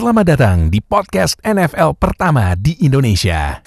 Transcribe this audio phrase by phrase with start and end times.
[0.00, 3.60] Selamat datang di podcast NFL pertama di Indonesia.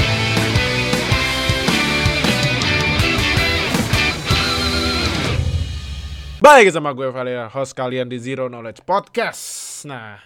[6.41, 9.45] Baik sama gue Valia, host kalian di Zero Knowledge Podcast.
[9.85, 10.17] Nah,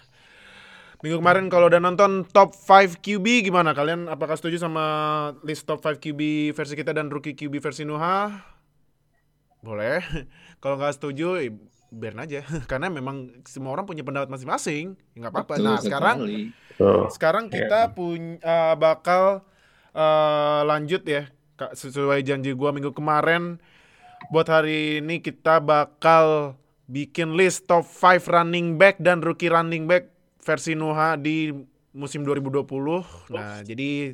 [1.04, 4.08] minggu kemarin kalau udah nonton top 5 QB gimana kalian?
[4.08, 4.86] Apakah setuju sama
[5.44, 8.32] list top 5 QB versi kita dan rookie QB versi Nuha?
[9.60, 10.00] Boleh.
[10.64, 11.52] kalau nggak setuju,
[11.90, 12.42] biarin aja.
[12.72, 14.96] Karena memang semua orang punya pendapat masing-masing.
[15.14, 15.54] Ya nggak apa-apa.
[15.56, 16.44] Betul Nah, sekarang sekali.
[17.10, 19.42] sekarang kita punya bakal
[19.92, 23.58] eh, lanjut ya Kak, sesuai janji gua minggu kemarin
[24.30, 26.54] buat hari ini kita bakal
[26.86, 31.50] bikin list top 5 running back dan rookie running back versi Nuha di
[31.92, 32.62] musim 2020.
[33.34, 34.14] Nah, jadi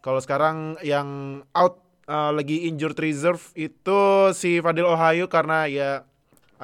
[0.00, 4.00] kalau sekarang yang out eh, lagi injured reserve itu
[4.34, 6.02] si Fadil Ohio karena ya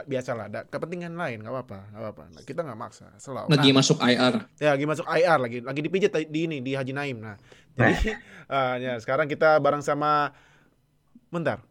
[0.05, 3.96] biasalah ada kepentingan lain nggak apa-apa nggak apa-apa Nah, kita nggak maksa selalu Lagi masuk
[3.98, 4.34] IR.
[4.59, 7.16] Ya lagi masuk IR lagi, lagi dipijit di ini di Haji Naim.
[7.16, 7.37] Nah,
[7.73, 7.95] jadi
[8.46, 10.37] eh, ya sekarang kita bareng sama
[11.29, 11.65] bentar.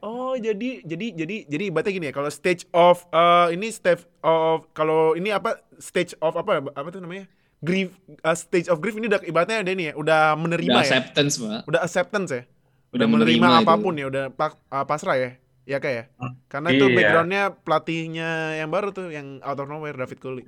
[0.00, 4.64] Oh, jadi jadi jadi jadi ibaratnya gini ya, kalau stage of eh, ini stage of
[4.72, 7.28] kalau ini apa stage of apa apa tuh namanya?
[7.60, 10.88] Grief eh, stage of grief ini udah ibaratnya ada ini ya, udah menerima Udah ya.
[10.88, 11.60] acceptance, Pak.
[11.68, 12.42] Udah acceptance ya.
[12.90, 13.68] Udah, Udah menerima, menerima itu.
[13.68, 15.30] apa pun ya, udah pak- eh, pasrah ya.
[15.70, 16.04] Ya kayak ya.
[16.48, 16.96] Karena itu Iya.
[16.98, 20.46] backgroundnya pelatihnya yang baru tuh yang out of nowhere David Cooley.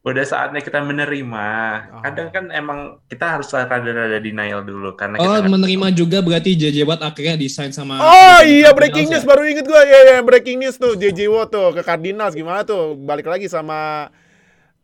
[0.00, 1.46] udah saatnya kita menerima.
[1.90, 2.00] Oh.
[2.00, 6.84] Kadang kan emang kita harus rada-rada denial dulu karena Oh, kita menerima juga berarti JJ
[6.84, 9.16] Watt akhirnya desain sama Oh iya breaking ya?
[9.16, 12.64] news baru inget gua ya ya breaking news tuh JJ Watt tuh ke Cardinals gimana
[12.64, 14.12] tuh balik lagi sama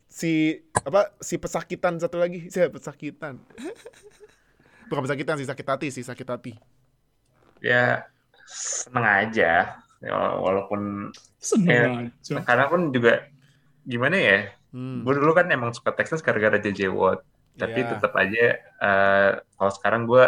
[0.09, 3.37] si apa si pesakitan satu lagi si pesakitan
[4.89, 6.53] bukan pesakitan sih sakit hati sih sakit hati
[7.61, 8.09] ya
[8.51, 9.79] seneng aja.
[10.01, 12.41] Ya, walaupun Seneng Eh, aja.
[12.43, 13.29] karena pun juga
[13.85, 14.39] gimana ya?
[14.73, 15.05] hmm.
[15.05, 17.23] Gue dulu kan emang suka Texans gara-gara JJ Watt.
[17.55, 17.89] Tapi Iya.
[17.97, 20.25] tetap aja eh, kalau sekarang gue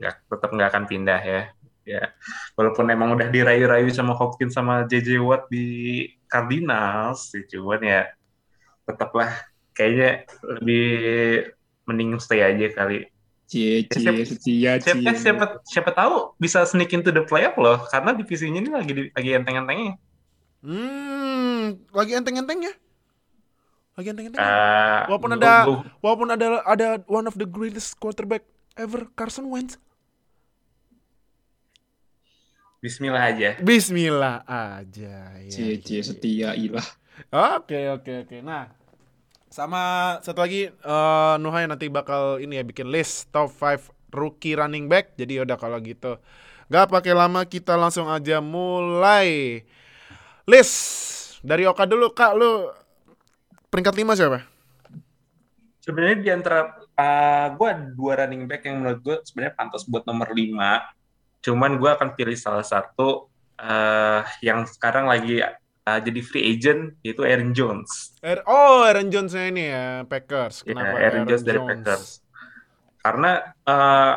[0.00, 1.42] nggak tetap nggak akan pindah ya.
[1.80, 2.12] Ya,
[2.54, 8.02] walaupun emang udah dirayu-rayu sama Hopkins sama JJ Watt di Cardinals, ya cuman ya
[8.84, 9.32] tetaplah
[9.72, 10.86] kayaknya lebih
[11.88, 13.08] mending stay aja kali.
[13.50, 15.18] Cie, cie, Siapa- setia, Siapa cie.
[15.18, 19.98] siapa siapa tahu bisa sneak into the playoff loh, karena divisinya ini lagi lagi enteng-entengnya.
[20.62, 22.70] Hmm, lagi enteng-entengnya
[23.96, 28.44] lagi enteng-entengnya Eh, Walaupun ada- gua- walaupun ada ada one of the greatest quarterback
[28.76, 29.80] ever Carson Wentz
[32.80, 33.50] Bismillah aja.
[33.60, 36.84] Bismillah aja ya, Cie, cie, setia, ilah.
[37.28, 38.36] Oke oke oke.
[38.40, 38.72] Nah,
[39.50, 44.86] sama satu lagi eh Nuhai nanti bakal ini ya bikin list top 5 rookie running
[44.86, 45.18] back.
[45.18, 46.18] Jadi udah kalau gitu.
[46.70, 49.60] Gak pakai lama kita langsung aja mulai.
[50.46, 50.78] List
[51.42, 52.70] dari Oka dulu Kak, lu
[53.74, 54.38] peringkat 5 siapa?
[55.82, 60.30] Sebenarnya di antara uh, gue dua running back yang menurut gue sebenarnya pantas buat nomor
[60.30, 61.42] 5.
[61.42, 63.26] Cuman gue akan pilih salah satu
[63.58, 65.42] uh, yang sekarang lagi
[65.84, 68.16] uh, jadi free agent yaitu Aaron Jones.
[68.20, 70.64] Er- oh, Aaron Jones ini ya, Packers.
[70.64, 72.04] Ya, Kenapa Aaron Jones dari Packers.
[73.00, 73.30] Karena
[73.64, 74.14] uh,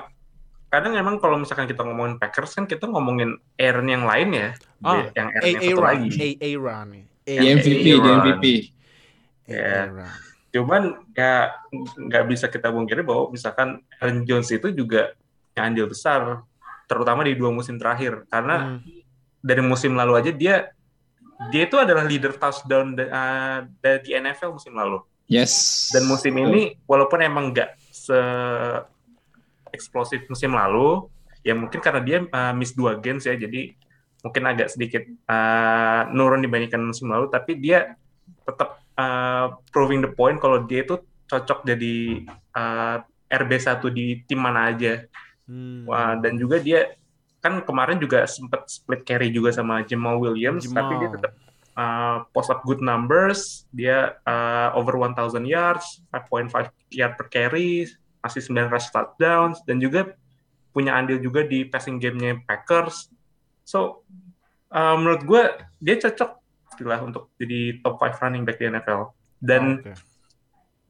[0.67, 4.49] kadang emang kalau misalkan kita ngomongin Packers kan kita ngomongin Aaron yang lain ya,
[4.83, 6.07] Ah, yang Aaron yang satu lagi.
[6.41, 6.49] A
[7.23, 8.17] Yang MVP, Aaron.
[8.19, 8.45] MVP.
[9.47, 9.87] Ya.
[9.87, 10.11] Aaron.
[10.53, 10.83] Cuman
[11.15, 11.33] ya
[11.97, 15.15] nggak bisa kita pungkiri bahwa misalkan Aaron Jones itu juga
[15.49, 16.43] punya andil besar,
[16.85, 18.27] terutama di dua musim terakhir.
[18.27, 18.83] Karena Hmm.
[19.39, 20.55] dari musim lalu aja dia
[21.51, 25.01] dia itu adalah leader touchdown uh, dari di NFL musim lalu.
[25.27, 25.89] Yes.
[25.89, 28.19] Dan musim ini walaupun emang nggak se
[29.73, 31.09] eksplosif musim lalu,
[31.41, 33.73] ya mungkin karena dia uh, miss dua games ya, jadi
[34.21, 37.97] mungkin agak sedikit uh, nurun dibandingkan musim lalu, tapi dia
[38.45, 43.01] tetap uh, proving the point kalau dia itu cocok jadi uh,
[43.33, 45.01] RB1 di tim mana aja.
[45.49, 45.89] Hmm.
[45.89, 46.93] Wah, dan juga dia
[47.43, 50.87] kan kemarin juga sempat split carry juga sama Jamal Williams, Jamal.
[50.87, 51.31] tapi dia tetap
[51.75, 53.67] uh, post up good numbers.
[53.75, 57.83] Dia uh, over 1000 yards, 5.5 yard per carry,
[58.23, 60.15] masih 9 rush touchdowns, dan juga
[60.71, 63.11] punya andil juga di passing game-nya Packers.
[63.67, 64.07] So,
[64.71, 65.43] uh, menurut gue
[65.83, 66.31] dia cocok
[66.81, 69.11] lah untuk jadi top 5 running back di NFL.
[69.43, 70.12] Dan Oke.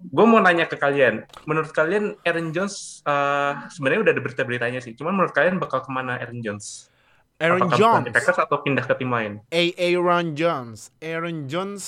[0.04, 4.92] Gue mau nanya ke kalian, menurut kalian Aaron Jones uh, sebenarnya udah ada berita-beritanya sih,
[5.00, 6.92] cuman menurut kalian bakal ke mana Aaron Jones?
[7.40, 8.06] Aaron Apakah Jones.
[8.14, 9.40] Packers atau pindah ke tim lain?
[9.52, 10.92] A Aaron Jones.
[11.02, 11.84] Aaron Jones.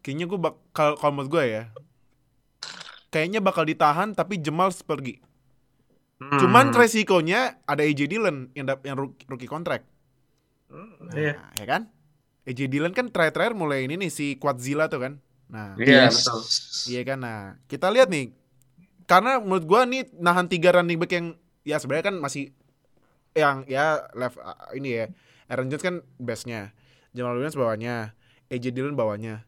[0.00, 1.64] Kayaknya gue bakal kalau menurut gue ya.
[3.10, 5.18] Kayaknya bakal ditahan tapi Jamal pergi.
[6.20, 8.96] Hmm, Cuman resikonya ada AJ Dillon yang yang
[9.28, 9.84] rookie, contract.
[10.70, 11.34] hmm, Nah, iya.
[11.58, 11.88] ya kan?
[12.46, 15.12] AJ Dillon kan terakhir-terakhir mulai ini nih si Quadzilla tuh kan.
[15.50, 16.22] Nah, Iya, Yes.
[16.22, 16.40] betul.
[16.88, 17.18] iya kan.
[17.18, 18.30] Nah, kita lihat nih.
[19.04, 21.26] Karena menurut gua nih nahan tiga running back yang
[21.62, 22.54] ya sebenarnya kan masih
[23.32, 25.06] yang ya left uh, ini ya.
[25.46, 26.70] Aaron Jones kan bestnya.
[27.10, 28.14] Jamal Williams bawahnya.
[28.46, 29.42] AJ Dillon bawahnya.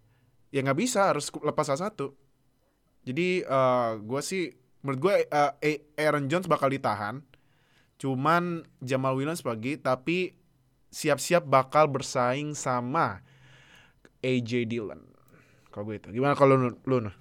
[0.51, 2.19] Ya nggak bisa harus lepas salah satu.
[3.03, 4.51] Jadi eh gua sih
[4.83, 7.23] menurut gua eh, A- Aaron Jones bakal ditahan.
[7.97, 10.35] Cuman Jamal Williams bagi tapi
[10.91, 13.23] siap-siap bakal bersaing sama
[14.21, 15.03] AJ Dillon.
[15.73, 16.09] Kalau gue itu.
[16.13, 17.15] Gimana kalau lu, lu Nuh?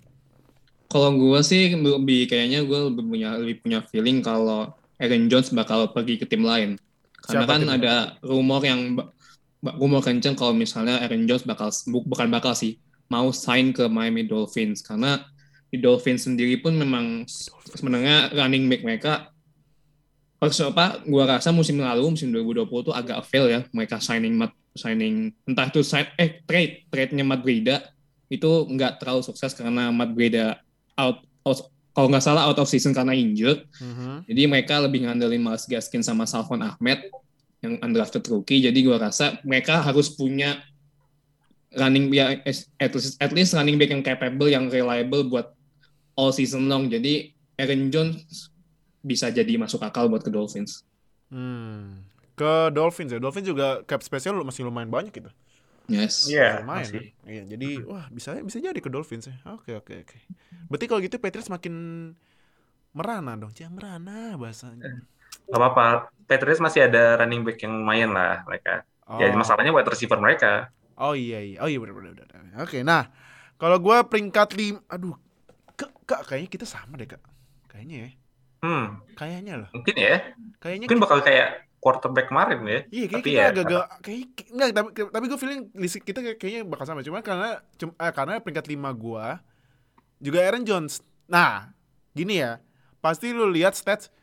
[0.91, 5.87] Kalau gue sih lebih kayaknya gue lebih punya lebih punya feeling kalau Aaron Jones bakal
[5.95, 6.75] pergi ke tim lain.
[7.23, 7.75] Karena Siapa kan timnya?
[7.79, 7.95] ada
[8.27, 8.99] rumor yang
[9.79, 12.75] rumor kenceng kalau misalnya Aaron Jones bakal bu- bukan bakal sih
[13.07, 15.23] mau sign ke Miami Dolphins karena
[15.71, 17.23] di Dolphins sendiri pun memang
[17.71, 19.13] sebenarnya running back mereka
[20.41, 25.29] apa gua rasa musim lalu musim 2020 tuh agak fail ya mereka signing Matt signing
[25.45, 27.77] entah itu sign eh trade trade-nya Matt Breida
[28.31, 30.63] itu nggak terlalu sukses karena Matt Breida
[30.95, 33.67] out, out kalau nggak salah out of season karena injured
[34.23, 37.11] jadi mereka lebih ngandelin Miles Gaskin sama Salvon Ahmed
[37.61, 38.57] yang undrafted rookie.
[38.57, 40.65] Jadi gua rasa mereka harus punya
[41.77, 42.41] running ya
[42.81, 45.53] at least, at least running back yang capable, yang reliable buat
[46.17, 46.89] all season long.
[46.89, 47.31] Jadi
[47.61, 48.49] Aaron Jones
[49.05, 50.81] bisa jadi masuk akal buat ke Dolphins.
[51.29, 52.01] Hmm.
[52.33, 53.19] Ke Dolphins ya.
[53.21, 55.29] Dolphins juga cap spesial lu- masih lumayan banyak gitu.
[55.93, 56.15] Yes.
[56.25, 56.87] Iya, lumayan.
[56.87, 57.01] masih.
[57.01, 57.29] kan?
[57.29, 59.35] Iya, jadi wah bisa bisa jadi ke Dolphins ya.
[59.51, 60.17] Oke, oke, oke.
[60.67, 61.75] Berarti kalau gitu Patriots makin
[62.91, 63.51] merana dong.
[63.51, 65.03] Jangan merana bahasanya.
[65.47, 65.87] Gak apa-apa.
[66.27, 68.83] Patriots masih ada running back yang lumayan lah mereka.
[69.19, 69.35] Ya Oh.
[69.35, 70.71] masalahnya wide receiver mereka.
[70.95, 71.57] Oh iya iya.
[71.59, 72.13] Oh iya benar benar.
[72.15, 72.63] benar.
[72.63, 73.11] Oke, nah
[73.59, 75.13] kalau gua peringkat lim, aduh,
[75.75, 77.19] kak, kak kayaknya kita sama deh kak.
[77.67, 78.09] Kayaknya ya.
[78.61, 79.69] Hmm, Kayaknya loh.
[79.73, 80.17] mungkin ya.
[80.61, 82.79] Kayaknya Mungkin bakal kayak quarterback kemarin ya.
[82.93, 85.61] Iya, kayak Tapi kita ya, agak-agak kayak enggak tapi tapi gue feeling
[86.05, 87.01] kita kayak- kayaknya bakal sama.
[87.01, 89.41] Cuma karena cum- eh, karena peringkat 5 gua
[90.21, 91.01] juga Aaron Jones.
[91.25, 91.73] Nah,
[92.13, 92.61] gini ya.
[93.01, 94.13] Pasti lu lihat stats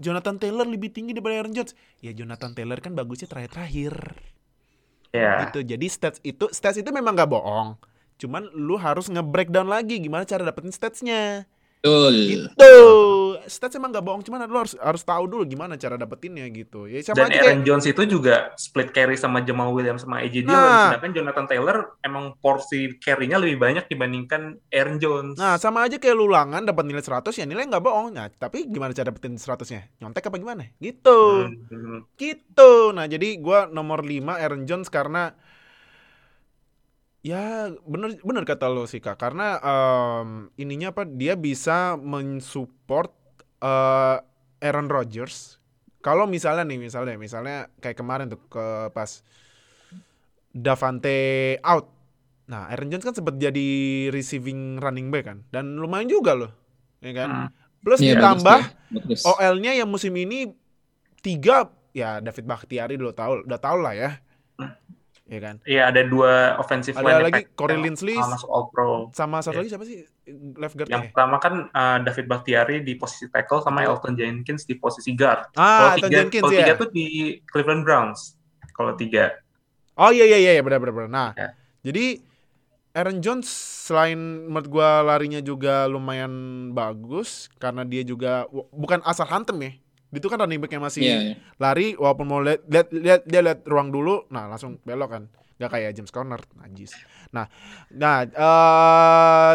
[0.00, 1.76] Jonathan Taylor lebih tinggi daripada Aaron Jones.
[2.00, 3.94] Ya Jonathan Taylor kan bagusnya terakhir-terakhir.
[5.12, 5.44] Ya.
[5.46, 5.60] Gitu.
[5.62, 7.76] Jadi stats itu stats itu memang gak bohong.
[8.16, 11.44] Cuman lu harus nge-breakdown lagi gimana cara dapetin statsnya.
[11.84, 12.14] Betul.
[12.16, 12.72] Gitu.
[13.44, 16.88] Stats emang gak bohong, cuman lu harus harus tahu dulu gimana cara dapetinnya gitu.
[16.88, 20.24] Ya sama Dan aja kayak Aaron Jones itu juga split carry sama Jamal Williams sama
[20.24, 20.56] AJ Dillon.
[20.56, 20.88] Nah.
[20.88, 25.36] Sedangkan Jonathan Taylor emang porsi carry-nya lebih banyak dibandingkan Aaron Jones.
[25.36, 28.16] Nah, sama aja kayak lulangan dapat nilai 100 ya nilai nggak bohong.
[28.16, 29.92] Nah, tapi gimana cara dapetin 100-nya?
[30.00, 30.64] Nyontek apa gimana?
[30.80, 31.20] Gitu.
[31.44, 31.98] Hmm, hmm.
[32.16, 32.72] Gitu.
[32.96, 35.36] Nah, jadi gua nomor 5 Aaron Jones karena
[37.24, 39.16] ya bener bener kata lo sih Kak.
[39.16, 41.08] Karena em, ininya apa?
[41.08, 43.10] Dia bisa mensupport
[43.64, 44.18] eh,
[44.60, 45.58] Aaron Rodgers.
[46.04, 49.24] Kalau misalnya nih, misalnya misalnya kayak kemarin tuh ke pas
[50.54, 51.90] Davante out.
[52.46, 53.68] Nah, Aaron Jones kan sempat jadi
[54.12, 56.52] receiving running back kan dan lumayan juga loh.
[57.00, 57.28] Ya kan?
[57.28, 57.48] Hmm.
[57.82, 58.60] Plus Iya, ditambah.
[58.94, 59.24] Bagus.
[59.26, 60.52] OL-nya yang musim ini
[61.24, 64.10] tiga ya David Bakhtiari dulu tahu udah tahu lah ya.
[65.24, 65.56] Ya kan?
[65.64, 69.08] Iya, ada dua offensive Ada line lagi yang Corey Linsley masuk All Pro.
[69.10, 69.60] sama satu Iya.
[69.60, 69.98] lagi siapa sih
[70.54, 74.76] left guard Yang pertama kan uh, David Bakhtiari di posisi tackle sama Elton Jenkins di
[74.76, 75.48] posisi guard.
[75.54, 76.60] Ah, kalau Elton tiga, Jenkins kalau ya.
[76.60, 77.06] tiga tuh di
[77.46, 78.36] Cleveland Browns.
[78.70, 79.32] Kalau tiga.
[79.94, 81.08] Oh iya iya iya benar benar benar.
[81.08, 81.48] Nah, Ya.
[81.82, 82.20] jadi
[82.92, 83.48] Aaron Jones
[83.80, 86.30] selain menurut gua larinya juga lumayan
[86.70, 89.72] bagus karena dia juga bukan asal hantem ya.
[90.14, 91.34] Itu kan running back yang masih Iya, iya.
[91.58, 95.24] lari walaupun mau lihat lihat lihat dia lihat ruang dulu, nah langsung belok kan.
[95.62, 96.90] Gak kayak James Conner, najis.
[97.30, 97.46] Nah,
[97.94, 99.54] nah eh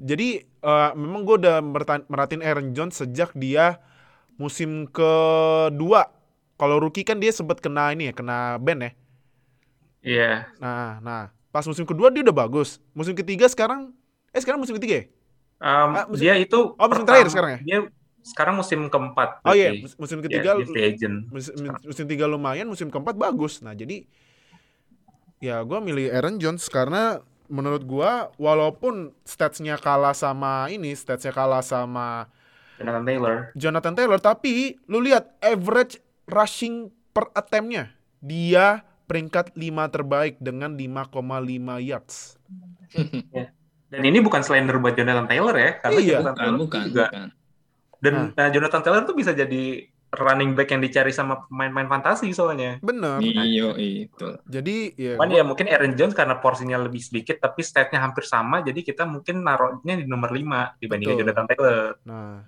[0.00, 1.60] jadi eh, memang gue udah
[2.08, 3.80] merhatiin Aaron Jones sejak dia
[4.40, 6.10] musim kedua.
[6.60, 8.90] Kalau rookie kan dia sempat kena ini ya, kena ban ya.
[10.02, 10.50] Iya.
[10.60, 12.78] Nah, nah, pas musim kedua dia udah bagus.
[12.92, 13.92] Musim ketiga sekarang,
[14.32, 15.04] eh sekarang musim ketiga ya?
[15.60, 17.60] Um, Ah, musim- dia itu Oh, musim terakhir sekarang ya?
[17.66, 17.78] Dia
[18.22, 19.40] sekarang musim keempat.
[19.42, 21.16] Oh iya, musim Ya, ketiga, agent.
[21.32, 23.60] musim, musim tiga lumayan, musim keempat bagus.
[23.60, 24.04] Nah jadi,
[25.40, 31.64] ya gue milih Aaron Jones karena menurut gua walaupun statsnya kalah sama ini, statsnya kalah
[31.64, 32.30] sama
[32.78, 33.34] Jonathan Taylor.
[33.58, 35.98] Jonathan Taylor, tapi lu lihat average
[36.30, 37.90] rushing per attempt-nya,
[38.22, 41.10] dia peringkat 5 terbaik dengan 5,5
[41.82, 42.38] yards.
[43.90, 46.16] Dan ini bukan slender buat Jonathan Taylor ya, karena Iya.
[46.22, 47.06] Jonathan Bukan, Taylor bukan, juga.
[47.10, 47.28] bukan.
[48.00, 48.48] Dan Nah.
[48.48, 52.82] uh, Jonathan Taylor tuh bisa jadi running back yang dicari sama pemain-pemain fantasi soalnya.
[52.82, 53.22] Bener.
[53.22, 54.42] Iyo, itu.
[54.42, 58.26] Jadi ya, Cuman gua- ya mungkin Aaron Jones karena porsinya lebih sedikit tapi statnya hampir
[58.26, 61.22] sama jadi kita mungkin naruhnya di nomor 5 dibandingkan Betul.
[61.22, 61.84] Jonathan Taylor.
[62.10, 62.42] Nah,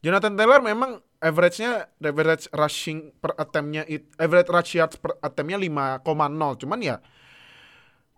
[0.00, 0.90] Jonathan Taylor memang
[1.20, 3.84] average-nya average rushing per attempt-nya
[4.16, 6.56] average rush yards per attempt-nya 5,0.
[6.56, 6.96] Cuman ya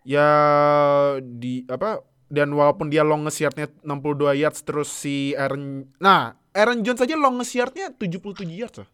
[0.07, 0.29] ya
[1.19, 6.99] di apa dan walaupun dia long yardnya 62 yards terus si Aaron nah Aaron Jones
[6.99, 8.91] aja long yardnya 77 yards loh.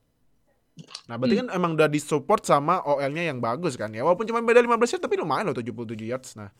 [1.06, 4.04] Nah, berarti kan emang udah disupport sama OL-nya yang bagus kan ya.
[4.04, 6.36] Walaupun cuma beda 15 yards tapi lumayan loh 77 yards.
[6.36, 6.52] Nah.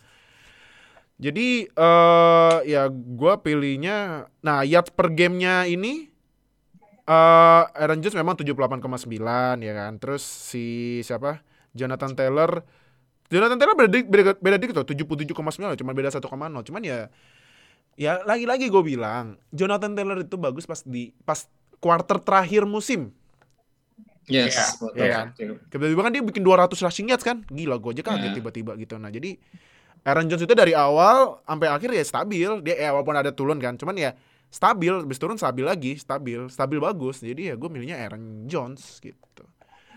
[1.21, 6.09] Jadi eh ya gua pilihnya nah yards per gamenya ini
[7.05, 9.93] eh Aaron Jones memang 78,9 ya kan.
[10.01, 11.45] Terus si siapa?
[11.75, 12.63] Jonathan Taylor
[13.29, 16.23] Jonathan Taylor beda beda, beda dikit tuh 77,9 cuma beda 1,0
[16.71, 17.11] cuman ya
[17.95, 21.47] ya lagi-lagi gue bilang Jonathan Taylor itu bagus pas di pas
[21.79, 23.11] quarter terakhir musim
[24.25, 24.57] Yes.
[24.57, 24.93] Iya, betul.
[24.97, 25.27] iya kan?
[25.69, 28.35] tiba-tiba kan dia bikin 200 rushing yards kan gila gue aja kaget Iya.
[28.35, 29.37] tiba-tiba gitu nah jadi
[30.01, 33.77] Aaron Jones itu dari awal sampai akhir ya stabil dia ya walaupun ada turun kan
[33.77, 34.17] cuman ya
[34.49, 39.45] stabil habis turun stabil lagi stabil stabil bagus jadi ya gue milihnya Aaron Jones gitu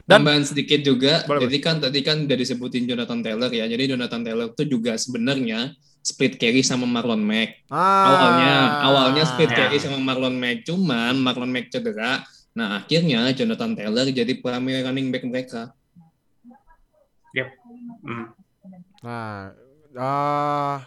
[0.03, 3.67] Dan- Tambahan sedikit juga, Boleh, jadi kan tadi kan udah disebutin Jonathan Taylor ya.
[3.67, 5.75] Jadi Jonathan Taylor itu juga sebenarnya
[6.07, 7.67] split carry sama Marlon Mack.
[7.67, 8.55] ah, Awalnya,
[8.87, 9.67] awalnya split Ya.
[9.67, 12.23] carry sama Marlon Mack, cuman Marlon Mack cedera.
[12.55, 15.75] Nah akhirnya Jonathan Taylor jadi primary running back mereka.
[18.01, 18.33] Hmm.
[19.05, 19.53] nah
[19.93, 20.81] ah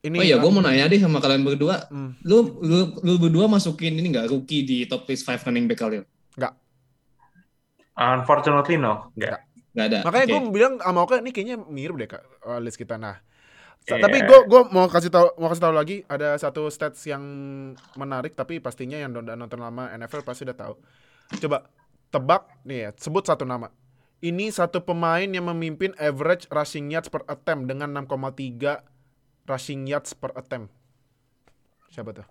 [0.00, 1.88] ini Oh iya, gue mau nanya deh sama kalian berdua.
[1.92, 2.16] Hmm.
[2.24, 6.04] Lu, lu, lu berdua masukin ini nggak rookie di top list 5 running back kalian?
[8.00, 9.44] Unfortunately no, enggak.
[9.74, 9.98] Nggak ada.
[10.02, 10.32] Makanya Oke.
[10.34, 12.98] gue bilang sama Oka ini kayaknya mirip deh kak uh, list kita.
[12.98, 13.22] Nah,
[13.88, 13.96] Iya.
[13.96, 17.22] tapi gue gua mau kasih tahu mau kasih tahu lagi ada satu stats yang
[17.96, 20.74] menarik tapi pastinya yang udah nonton lama NFL pasti udah tahu.
[21.40, 21.64] Coba
[22.12, 23.72] tebak nih ya, sebut satu nama.
[24.20, 28.84] Ini satu pemain yang memimpin average rushing yards per attempt dengan 6,3
[29.48, 30.68] rushing yards per attempt.
[31.88, 32.28] Siapa tuh?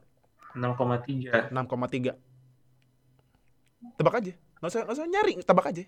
[0.53, 1.50] 6,3.
[1.50, 2.13] 6,3.
[3.98, 4.34] Tebak aja.
[4.62, 5.84] Nggak usah, nggak usah nyari, tebak aja.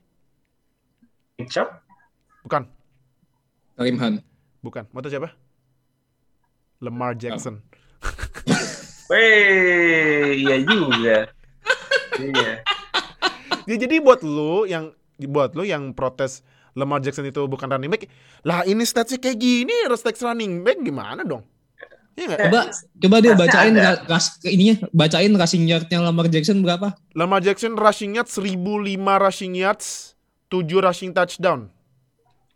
[1.48, 1.70] Chubb?
[2.46, 2.66] Bukan,
[3.78, 4.14] Karim Han.
[4.62, 4.86] bukan.
[4.92, 5.30] Mau tahu siapa?
[6.82, 7.62] Lamar Jackson.
[9.12, 11.30] Weh, iya juga.
[12.18, 12.52] iya.
[13.70, 16.42] Ya, jadi buat lu yang buat lu yang protes
[16.74, 18.08] Lamar Jackson itu bukan running back,
[18.48, 21.44] lah ini statsnya kayak gini, stats running back gimana dong?
[22.16, 22.40] Iya nggak?
[22.48, 23.76] Coba, coba dia bacain
[24.08, 26.96] ras, ininya, bacain rushing yardnya Lamar Jackson berapa?
[27.16, 30.16] Lamar Jackson rushing yards 1005 rushing yards,
[30.52, 31.72] 7 rushing touchdown.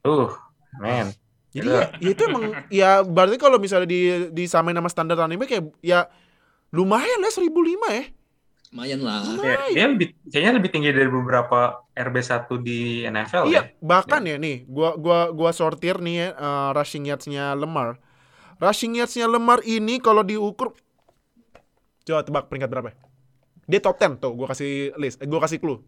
[0.04, 0.30] Uh,
[0.84, 1.16] man.
[1.56, 5.56] Jadi ya, ya itu emang ya berarti kalau misalnya di disamain sama standar running back
[5.56, 6.00] ya, ya
[6.75, 7.48] lumayan lah 1005
[7.96, 8.06] ya.
[8.75, 9.24] Lumayan lah.
[9.40, 13.62] Ya, dia lebih kayaknya lebih tinggi dari beberapa RB1 di NFL Iya, ya.
[13.80, 18.04] bahkan ya nih, gua gua gua sortir nih ya eh, rushing yards-nya Lemar.
[18.60, 20.75] Rushing yards-nya Lemar ini kalau diukur
[22.06, 22.92] Coba tebak peringkat berapa?
[23.66, 25.80] Dia top 10 tuh, gua kasih list, eh, gua kasih clue.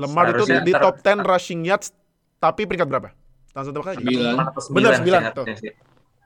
[0.00, 1.92] Lemar itu di ter- top 10 rushing yards
[2.36, 3.08] tapi peringkat berapa?
[3.50, 3.98] Langsung tebak aja.
[3.98, 4.34] Sembilan.
[4.40, 5.46] Atau Bener, sih sembilan, harusnya tuh.
[5.58, 5.72] sih.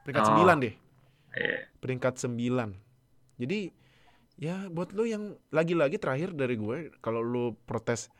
[0.03, 0.29] Peringkat Oh.
[0.37, 0.75] 9 deh.
[1.35, 1.57] Iya.
[1.77, 2.69] Peringkat 9.
[3.35, 3.61] Jadi
[4.37, 8.11] ya buat lu yang lagi-lagi terakhir dari gue kalau lu protes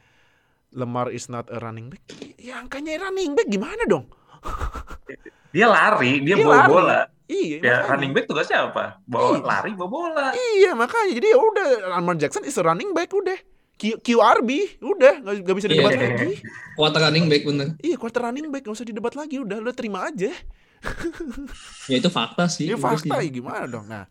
[0.71, 2.03] Lemar is not a running back,
[2.35, 4.11] ya angkanya running back gimana dong?
[5.55, 6.69] Dia lari, dia, Dia bawa lari.
[6.69, 7.01] bola.
[7.25, 7.89] Iya, Ya, makanya.
[7.89, 8.85] running back tugasnya apa?
[9.05, 9.47] Bawa Iya.
[9.47, 10.27] lari, bawa bola.
[10.35, 13.39] Iya makanya jadi ya udah Lamar Jackson is a running back udah
[13.75, 14.51] Q, QRB
[14.81, 16.03] udah nggak bisa didebat Iya.
[16.09, 16.31] lagi.
[16.75, 17.67] Quarter running back bener.
[17.79, 20.31] Iya quarter running back nggak usah didebat lagi udah lu terima aja.
[21.91, 22.65] Ya itu fakta sih.
[22.65, 23.25] Ini Udah fakta sih.
[23.25, 23.85] ya gimana dong.
[23.85, 24.05] Nah,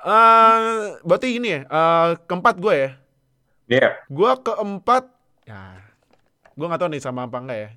[0.00, 0.64] eh
[1.00, 2.90] berarti ini ya eh, keempat gue ya.
[3.68, 3.88] Iya.
[4.06, 5.04] Gue keempat
[5.42, 5.78] ya
[6.52, 7.70] gue nggak tahu nih sama apa enggak ya.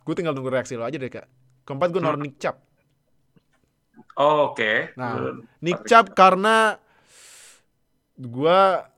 [0.00, 1.26] Gue tinggal nunggu reaksi lo aja deh kak.
[1.62, 2.58] Keempat gue naruh Nick Chubb.
[4.14, 4.92] Oh, Oke.
[4.94, 6.76] Nah, Lu- Nick Chubb karena
[8.16, 8.89] gua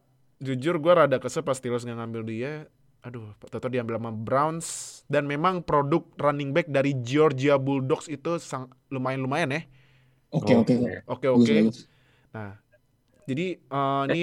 [0.42, 2.52] jujur gua rada kesel pas Steelers nggak ngambil dia.
[3.00, 4.66] Aduh, toto diambil sama Browns
[5.06, 9.62] dan memang produk running back dari Georgia Bulldogs itu sang, lumayan-lumayan ya.
[10.30, 10.74] Oke oke.
[11.06, 11.54] Oke oke.
[12.30, 12.54] Nah,
[13.26, 14.22] jadi eh, ini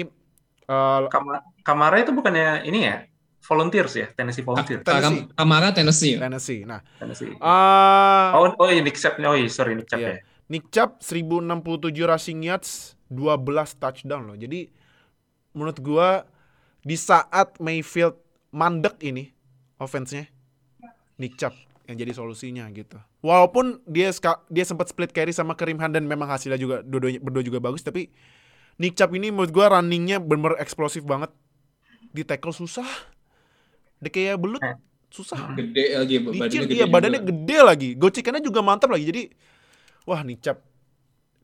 [0.64, 3.04] eh, Kama- Kamara itu bukannya ini ya?
[3.40, 4.08] Volunteers ya?
[4.10, 4.80] Tennessee Volunteers.
[4.80, 5.28] Tennessee.
[5.28, 6.16] Kam- Kamara Tennessee.
[6.16, 6.24] ya?
[6.24, 6.64] Tennessee.
[6.64, 7.36] Nah, Tennessee.
[7.36, 9.20] eh, Oh, oh iya, Nick Chubb.
[9.20, 10.08] Oh iya, sorry, Nick Chubb Iya.
[10.08, 10.24] ya.
[10.48, 11.60] Nick Chubb 1067
[12.02, 14.34] rushing yards, 12 touchdown loh.
[14.34, 14.72] Jadi
[15.52, 16.24] menurut gua
[16.80, 18.16] di saat Mayfield
[18.50, 19.30] mandek ini
[19.76, 20.26] offense-nya
[21.16, 21.52] Nick Chubb
[21.84, 22.96] yang jadi solusinya gitu.
[23.20, 27.18] Walaupun dia ska- dia sempat split carry sama Kareem Hunt dan memang hasilnya juga dua
[27.18, 28.08] berdua juga bagus tapi
[28.76, 31.28] Nick Chubb ini menurut gua runningnya bener eksplosif banget.
[32.10, 32.88] Di tackle susah.
[34.00, 34.62] Dia kayak belut
[35.10, 35.52] susah.
[35.52, 36.72] Gede lagi badannya Licin, gede.
[36.72, 36.94] iya juga.
[36.96, 37.88] badannya gede lagi.
[37.94, 39.04] Gocikannya juga mantap lagi.
[39.04, 39.22] Jadi
[40.06, 40.58] wah nih Cap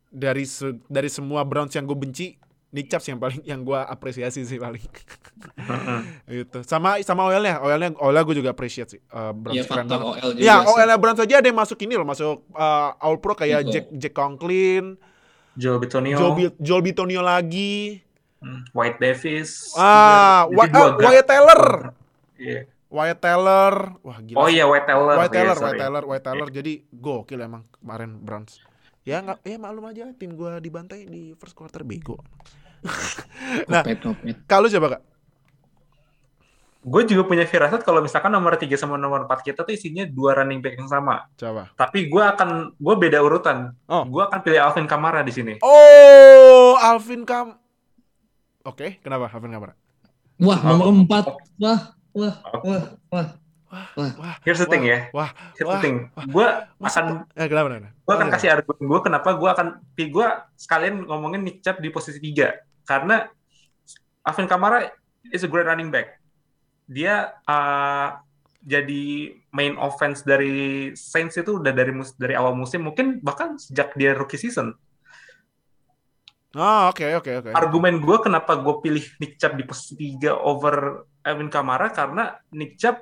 [0.08, 3.84] dari se- dari semua Browns yang gue benci Nick Chubb sih yang paling yang gua
[3.84, 4.82] apresiasi sih paling.
[6.28, 6.58] Gitu.
[6.62, 9.00] Sama sama OL-nya, OL-nya OL gue juga appreciate sih.
[9.08, 10.04] Uh, Browns Iya keren banget.
[10.04, 10.68] OL juga Iya, sih.
[10.72, 13.72] OL-nya Browns aja ada yang masuk ini loh, masuk uh, All Pro kayak Betul.
[13.72, 14.84] Jack Jack Conklin,
[15.54, 18.02] Joe Bitonio, Joel, Bi- Joel Bitonio lagi.
[18.36, 19.72] mm, White Davis.
[19.72, 21.00] Ah, ah, guard.
[21.00, 21.62] Wyatt Taylor.
[22.36, 22.60] Iya.
[22.86, 23.74] Wyatt Taylor.
[24.00, 24.36] Wah, gila.
[24.36, 25.16] Oh iya White Taylor.
[25.16, 25.66] White Iya, Taylor, sorry.
[25.66, 26.48] White Taylor, White Taylor.
[26.50, 28.60] Jadi gokil emang kemarin Browns.
[29.06, 32.18] Ya nggak, ya maklum aja tim gua dibantai di first quarter bego.
[33.72, 33.86] nah,
[34.50, 35.02] kalau coba kak,
[36.86, 40.38] Gue juga punya firasat kalau misalkan nomor 3 sama nomor 4 kita tuh isinya dua
[40.38, 41.26] running back yang sama.
[41.34, 41.66] coba.
[41.74, 43.74] Tapi gue akan, gue beda urutan.
[43.90, 44.06] Oh.
[44.06, 45.58] Gue akan pilih Alvin Kamara di sini.
[45.66, 47.58] Oh, Alvin Kam.
[48.62, 49.74] Oke, kenapa Alvin Kamara?
[50.38, 51.34] Wah, nomor empat.
[51.58, 53.28] Wah, wah, wah, wah.
[53.96, 55.08] Wah, Here's the thing ya.
[55.10, 55.96] wah, Here's wah, the thing.
[56.28, 57.88] Gue masa- akan, eh, kenapa, kenapa?
[57.96, 62.18] gue akan kasih argumen gue kenapa gue akan, gue sekalian ngomongin Nick Chubb di posisi
[62.18, 62.52] 3
[62.84, 63.26] karena
[64.22, 64.86] Alvin Kamara
[65.28, 66.18] is a great running back.
[66.86, 68.14] Dia uh,
[68.58, 69.04] jadi
[69.50, 74.14] main offense dari Saints itu udah dari mus- dari awal musim mungkin bahkan sejak dia
[74.14, 74.74] rookie season.
[76.56, 77.50] Oh, oke, oke, oke.
[77.52, 82.80] argumen gue kenapa gue pilih Nick Chubb di posisi 3 over Alvin Kamara karena Nick
[82.80, 82.96] Chubb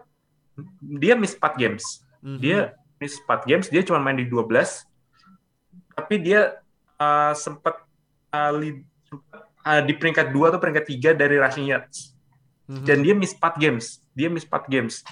[0.80, 1.84] dia miss 4 games.
[2.22, 2.38] Mhm.
[2.40, 2.58] Dia
[2.98, 4.86] miss 4 games, dia cuma main di 12.
[5.94, 6.58] Tapi dia
[6.98, 7.82] uh, sempat
[8.34, 8.86] uh, lead-
[9.64, 12.14] uh, di peringkat 2 atau peringkat 3 dari rushing yards.
[12.66, 12.84] Mhm.
[12.86, 14.00] Dan dia miss 4 games.
[14.16, 15.04] Dia miss 4 games.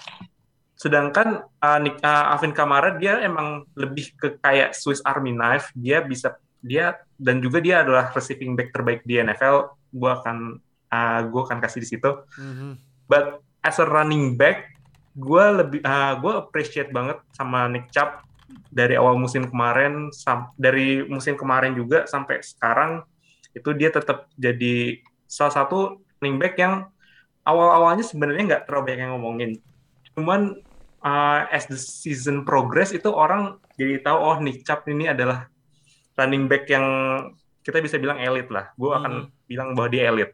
[0.82, 5.70] Sedangkan uh, Nick, uh, Alvin Kamara dia emang lebih ke kayak Swiss Army knife.
[5.78, 9.78] Dia bisa dia dan juga dia adalah receiving back terbaik di NFL.
[9.94, 10.58] Gua akan
[10.90, 12.10] uh, gua akan kasih di situ.
[12.34, 12.82] Mhm.
[13.06, 14.71] But as a running back,
[15.12, 18.24] gue lebih uh, gue appreciate banget sama Nick Chubb
[18.72, 23.04] dari awal musim kemarin sam dari musim kemarin juga sampai sekarang
[23.52, 26.88] itu dia tetap jadi salah satu running back yang
[27.44, 29.50] awal-awalnya sebenarnya nggak terlalu banyak yang ngomongin.
[30.14, 30.56] Cuman
[31.04, 35.48] uh, as the season progress itu orang jadi tahu oh Nick Chubb ini adalah
[36.16, 36.86] running back yang
[37.60, 38.70] kita bisa bilang elit lah.
[38.78, 40.30] Gue akan bilang bahwa dia elit.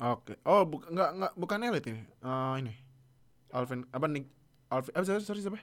[0.00, 0.40] Oke.
[0.48, 2.02] Oh, bu enggak enggak bukan elit ini.
[2.08, 2.72] Eh, ini.
[3.52, 4.26] Alvin apa Nick
[4.70, 5.60] Alvin eh, sorry, sorry siapa?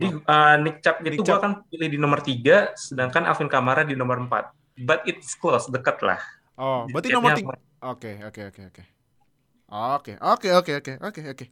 [0.00, 1.40] Jadi uh, Nick Chubb Nick itu gue Chubb.
[1.44, 4.86] akan pilih di nomor 3, sedangkan Alvin Kamara di nomor 4.
[4.88, 6.18] But it's close, dekat lah.
[6.56, 7.56] Oh, berarti nomor tiga.
[7.84, 8.82] Oke, oke, oke, oke.
[9.70, 11.46] Oke, oke, oke, oke, oke, oke.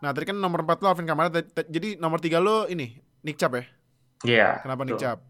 [0.00, 1.28] Nah, tadi kan nomor 4 lo Alvin Kamara,
[1.68, 3.64] jadi nomor 3 lo ini Nick Chubb ya?
[4.24, 4.48] Iya.
[4.64, 5.04] Kenapa Nick betul.
[5.04, 5.20] Chubb?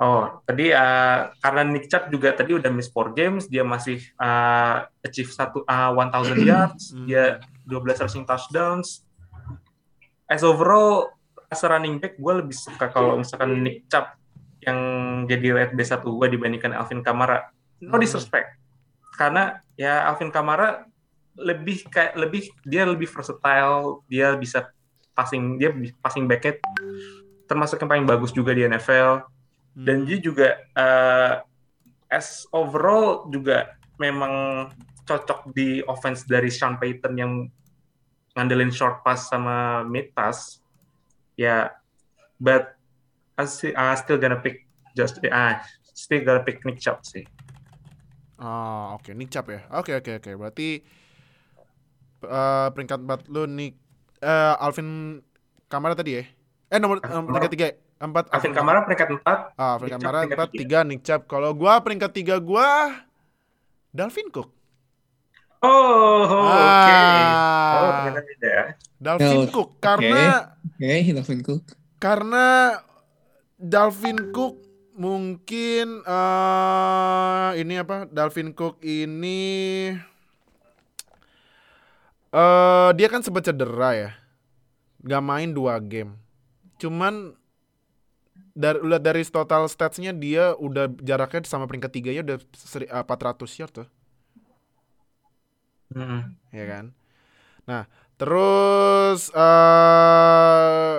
[0.00, 4.88] Oh, tadi uh, karena Nick Chubb juga tadi udah miss 4 games, dia masih uh,
[5.04, 7.04] achieve satu uh, 1000 yards, Hmm.
[7.04, 7.36] dia
[7.68, 9.04] 12 rushing touchdowns.
[10.24, 11.12] As overall,
[11.46, 14.08] as a running back, gue lebih suka kalau misalkan Nick Chubb
[14.64, 14.78] yang
[15.28, 17.52] jadi red base satu gue dibandingkan Alvin Kamara.
[17.84, 18.00] No Hmm.
[18.00, 18.56] disrespect.
[19.16, 20.88] Karena ya Alvin Kamara
[21.36, 24.72] lebih kayak lebih dia lebih versatile, dia bisa
[25.12, 26.56] passing, dia passing backnya
[27.44, 29.28] termasuk yang paling bagus juga di NFL.
[29.74, 31.34] Dan dia juga eh,
[32.10, 34.66] as overall juga memang
[35.06, 37.32] cocok di offense dari Sean Payton yang
[38.34, 40.62] ngandelin short pass sama mid pass
[41.34, 41.70] ya
[42.38, 42.74] but
[43.34, 45.62] I still, I still gonna pick just ah
[45.94, 47.26] still gonna pick Nick Chubb sih
[48.40, 49.60] Oh, oke, Nick Chubb ya.
[49.76, 50.30] Oke, oke, oke.
[50.32, 50.80] Berarti
[52.24, 53.76] eh, peringkat 4 lo Nick
[54.24, 55.20] eh, Alvin
[55.68, 56.24] Kamara tadi ya?
[56.72, 57.52] Eh nomor Alvin um, Kamara.
[58.00, 60.78] Peringkat 3 4 Alvin Kamara peringkat 4 Ah, Alvin Nick Kamara peringkat 4 tiga.
[60.80, 61.22] 3 Nick Chubb.
[61.26, 62.68] Kalau gua peringkat 3 gua
[63.90, 64.48] Dalvin Cook.
[65.60, 67.76] oh oke Ah.
[67.76, 68.64] oh ternyata beda ya
[68.96, 70.24] Dalvin Oh, Cook karena
[70.56, 71.62] Oke, Dalvin Cook.
[71.98, 72.46] karena
[73.54, 74.56] Dalvin Cook
[74.94, 78.04] mungkin eh ini apa?
[78.06, 79.92] Dalvin Cook ini
[82.30, 84.10] eh dia kan sempat cedera ya.
[85.02, 86.16] Gak main dua game.
[86.76, 87.36] Cuman
[88.52, 93.04] dari lihat dari total statsnya dia udah jaraknya sama peringkat tiga ya udah seri- eh,
[93.04, 93.88] 400 yard tuh.
[95.90, 96.38] Mm-mm.
[96.54, 96.84] ya kan.
[97.66, 97.82] Nah,
[98.14, 100.98] terus eh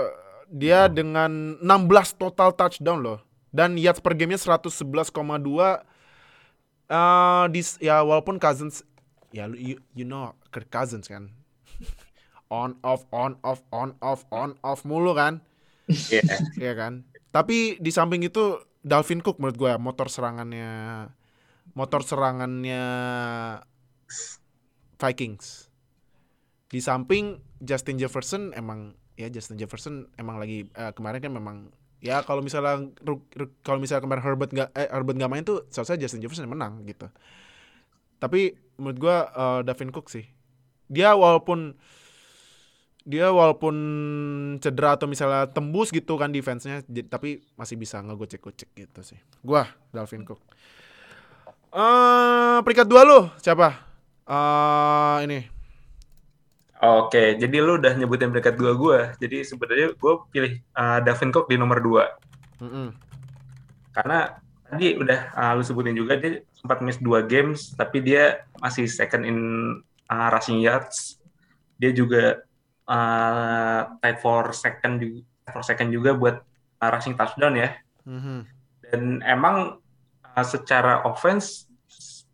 [0.52, 3.20] dia dengan 16 total touchdown loh
[3.56, 5.80] dan yards per gamenya 111,2
[6.92, 8.84] eh di ya walaupun Cousins
[9.32, 11.32] ya lu- you, you know Kirk Cousins kan.
[12.52, 15.40] on off on off on off on off mulu kan.
[15.88, 16.24] Iya.
[16.60, 16.94] Iya kan.
[17.32, 21.08] Tapi di samping itu Dalvin Cook menurut gue motor serangannya
[21.74, 22.84] motor serangannya
[25.00, 25.72] Vikings.
[26.68, 31.58] Di samping Justin Jefferson emang ya Justin Jefferson emang lagi eh, kemarin kan memang
[32.02, 32.90] Ya kalau misalnya
[33.62, 36.82] kalau misalnya kemarin Herbert nggak eh, Herbert nggak main tuh seharusnya Justin Jefferson yang menang
[36.90, 37.06] gitu.
[38.18, 40.26] Tapi menurut gua eh, Davin Cook sih.
[40.90, 41.78] Dia walaupun
[43.02, 43.76] dia walaupun
[44.62, 49.20] cedera atau misalnya tembus gitu kan defense-nya tapi masih bisa ngegocek-gocek gitu sih.
[49.42, 50.40] Gua Dalvin Cook.
[51.72, 53.80] Eh peringkat dua lu siapa?
[54.28, 55.40] Eh ini.
[56.82, 59.00] Oke, jadi lu udah nyebutin peringkat dua gue.
[59.22, 62.10] Jadi sebenarnya gue pilih uh, Davin Cook di nomor dua.
[62.58, 62.90] Mm-mm.
[63.94, 64.34] Karena
[64.66, 69.22] tadi udah uh, lu sebutin juga dia sempat miss dua games, tapi dia masih second
[69.22, 69.38] in
[70.10, 71.22] uh, rushing yards.
[71.78, 72.42] Dia juga
[72.88, 76.36] uh, tied for second juga, for second juga buat
[76.82, 77.70] uh, rushing touchdown ya.
[78.08, 78.38] Mhm.
[78.92, 79.78] Dan emang
[80.26, 81.70] uh, secara offense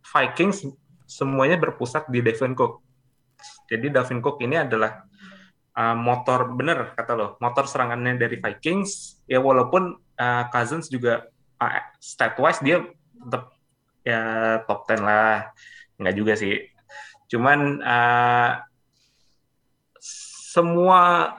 [0.08, 0.64] Vikings
[1.04, 2.80] semuanya berpusat di Davin Cook.
[3.68, 5.04] Jadi Davin Cook ini adalah
[5.76, 9.22] uh, motor bener kata lo, motor serangannya dari Vikings.
[9.28, 11.28] Ya walaupun uh, Cousins juga
[11.60, 12.82] uh, stat wise dia
[13.20, 13.54] tetap
[14.08, 14.22] ya
[14.64, 15.52] top 10 lah.
[16.00, 16.56] Enggak juga sih.
[17.28, 18.52] Cuman uh,
[20.58, 21.38] semua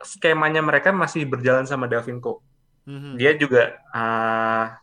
[0.00, 2.40] skemanya mereka masih berjalan sama Davin Cook.
[2.82, 3.14] Mhm.
[3.14, 4.74] dia juga uh,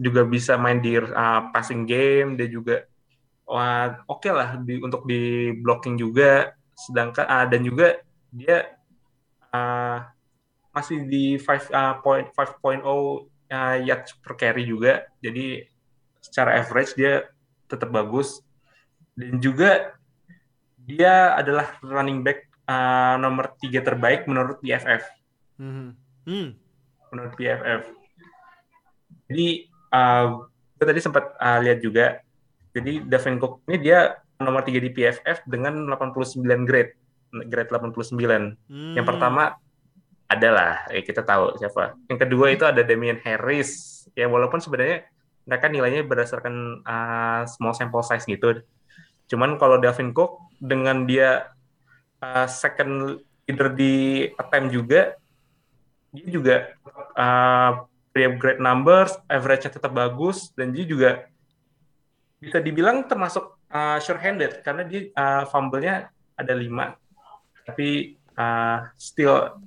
[0.00, 2.88] juga bisa main di uh, passing game dia juga
[3.44, 6.56] wah, oke lah di, untuk di blocking juga.
[6.74, 8.00] Sedangkan uh, dan juga
[8.32, 8.74] dia
[9.52, 10.02] uh,
[10.74, 15.06] masih di 5 uh, point 5.0 uh, yards per carry juga.
[15.20, 15.68] Jadi
[16.24, 17.28] secara average dia
[17.68, 18.40] tetap bagus.
[19.14, 19.94] Dan juga
[20.80, 25.04] dia adalah running back uh, nomor tiga terbaik menurut PFF
[25.54, 25.88] Mhm.
[26.26, 26.48] Hmm.
[27.14, 27.82] menurut PFF.
[29.30, 30.42] Jadi uh,
[30.74, 32.18] gue tadi sempat uh, lihat juga.
[32.74, 36.98] Jadi Davin Cook ini dia nomor 3 di PFF dengan 89 grade.
[37.30, 38.18] Grade 89.
[38.18, 38.94] Hmm.
[38.98, 39.54] Yang pertama
[40.26, 41.94] adalah eh, kita tahu siapa.
[42.10, 44.02] Yang kedua itu ada Damian Harris.
[44.18, 45.06] Ya walaupun sebenarnya
[45.46, 48.64] mereka nilainya berdasarkan uh, small sample size gitu.
[49.30, 51.53] Cuman kalau Davin Cook dengan dia
[52.24, 55.12] uh, second leader di attempt juga,
[56.08, 56.56] dia juga
[57.12, 57.84] uh,
[58.14, 61.28] great numbers, average-nya tetap bagus, dan dia juga
[62.40, 66.96] bisa dibilang termasuk uh, sure-handed karena dia uh, fumble-nya ada lima,
[67.68, 69.60] tapi uh, still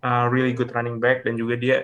[0.00, 1.76] uh, really good running back dan juga dia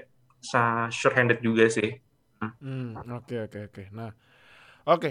[0.57, 1.99] uh, sure-handed juga sih.
[2.39, 3.83] Hmm, oke oke oke.
[3.91, 4.15] Nah,
[4.87, 5.11] oke.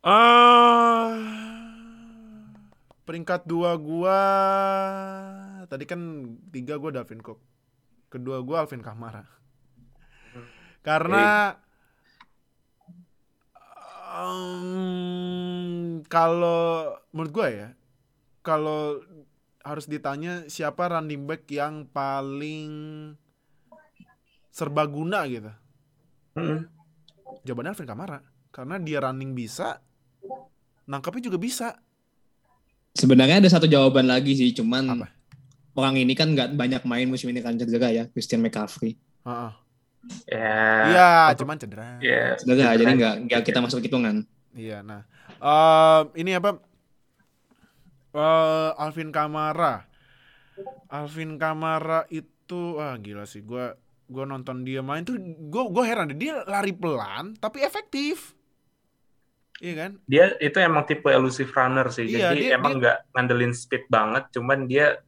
[0.00, 1.12] Ah,
[3.10, 4.22] peringkat dua gua
[5.66, 5.98] tadi kan
[6.54, 7.42] tiga gua Dalvin Cook,
[8.06, 9.26] kedua gua Alvin Kamara.
[10.86, 11.58] Karena
[14.14, 17.68] em, kalau menurut gua ya,
[18.46, 19.02] kalau
[19.66, 22.70] harus ditanya siapa running back yang paling
[24.54, 25.50] serbaguna gitu?
[26.38, 26.62] Mm.
[27.42, 28.22] jawabannya Alvin Kamara.
[28.54, 29.82] Karena dia running bisa
[30.86, 31.74] nangkapnya juga bisa
[32.92, 35.06] Sebenarnya ada satu jawaban lagi sih, cuman Apa?
[35.74, 38.98] orang ini kan nggak banyak main musim ini kan cedera ya, Christian McCaffrey.
[39.22, 39.52] Heeh.
[40.26, 40.56] Ya,
[40.88, 44.24] iya cuman cedera ya, Cedera, jadi nggak nggak kita masuk hitungan.
[44.56, 45.04] iya nah
[45.36, 46.56] Em, ini apa
[48.10, 49.86] Eh, Alvin Kamara
[50.90, 53.76] Alvin Kamara itu wah gila sih gua
[54.10, 55.14] gua nonton dia main tuh
[55.46, 58.34] gua gua heran deh dia lari pelan tapi efektif
[59.60, 62.08] iya kan dia itu emang tipe elusive runner sih.
[62.08, 64.98] Iya, Jadi dia- emang nggak ngandelin speed banget, cuman dia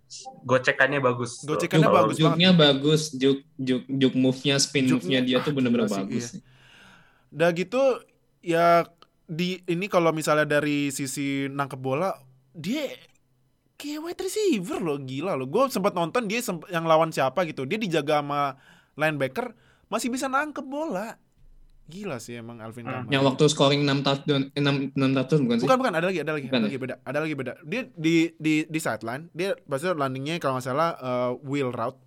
[0.43, 1.41] gocekannya bagus.
[1.41, 1.57] tuh.
[1.57, 5.99] Gocekannya Kalau- bagus Juk-nya bagus, juk juk juk move-nya, spin move-nya dia tuh bener-bener sih,
[5.99, 6.25] bagus.
[6.31, 6.41] iya.
[7.33, 7.83] Udah gitu
[8.39, 8.85] ya
[9.25, 12.13] di ini kalau misalnya dari sisi nangkep bola
[12.53, 12.93] dia
[13.75, 15.49] kayak wide receiver loh gila loh.
[15.49, 17.65] Gue sempat nonton dia semp- yang lawan siapa gitu.
[17.65, 18.61] Dia dijaga sama
[18.95, 19.57] linebacker
[19.89, 21.17] masih bisa nangkep bola.
[21.85, 23.05] Gila sih emang Alvin Hmm.
[23.05, 23.11] Kamara.
[23.11, 25.65] Yang waktu scoring 6 touchdown, eh, 6, 6 touchdown bukan sih?
[25.65, 26.69] Bukan bukan ada lagi ada lagi Bukan ada ya?
[26.69, 27.53] lagi beda ada lagi beda.
[27.63, 31.99] Dia di di di sideline dia pasti landingnya kalau nggak salah eh, wheel route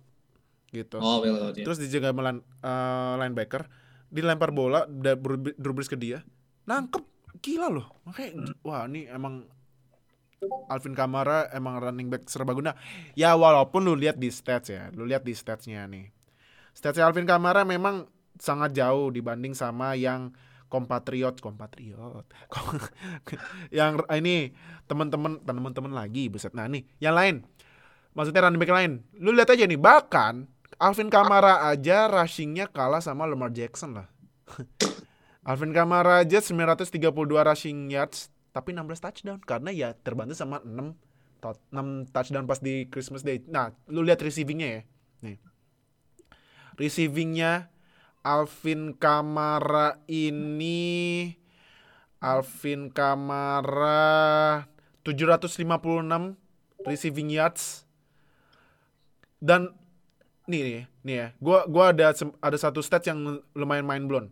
[0.68, 0.96] gitu.
[0.96, 1.62] Oh, well, well, yeah.
[1.62, 3.62] Terus dijaga sama line- eh, linebacker,
[4.06, 6.24] dilempar bola da- Drew Drew Brees ke dia,
[6.64, 7.04] nangkep
[7.38, 7.86] gila loh.
[8.02, 9.44] Makanya wah ini emang
[10.66, 12.76] Alvin Kamara emang running back serbaguna.
[13.12, 16.12] Ya walaupun lu lihat di stats ya, lu lihat di statsnya nih.
[16.70, 18.04] Statsnya Alvin Kamara memang
[18.38, 20.32] sangat jauh dibanding sama yang
[20.66, 22.26] kompatriot kompatriot
[23.78, 24.50] yang ini
[24.90, 27.46] teman-teman teman-teman lagi buset nah nih yang lain
[28.16, 33.24] maksudnya running back lain lu lihat aja nih bahkan Alvin Kamara aja rushingnya kalah sama
[33.24, 34.08] Lamar Jackson lah
[35.48, 36.90] Alvin Kamara aja 932
[37.22, 40.96] rushing yards tapi 16 touchdown karena ya terbantu sama 6
[41.44, 43.44] to- 6 touchdown pas di Christmas Day.
[43.46, 44.82] Nah, lu lihat receivingnya ya.
[45.22, 45.36] Nih.
[46.80, 47.68] Receivingnya
[48.26, 51.30] Alvin Kamara ini
[52.18, 54.66] Alvin Kamara
[55.06, 56.34] 756
[56.82, 57.86] receiving yards.
[59.38, 59.70] Dan
[60.50, 63.22] nih nih nih ya gua gua ada ada satu stats yang
[63.54, 64.26] lumayan mind blown.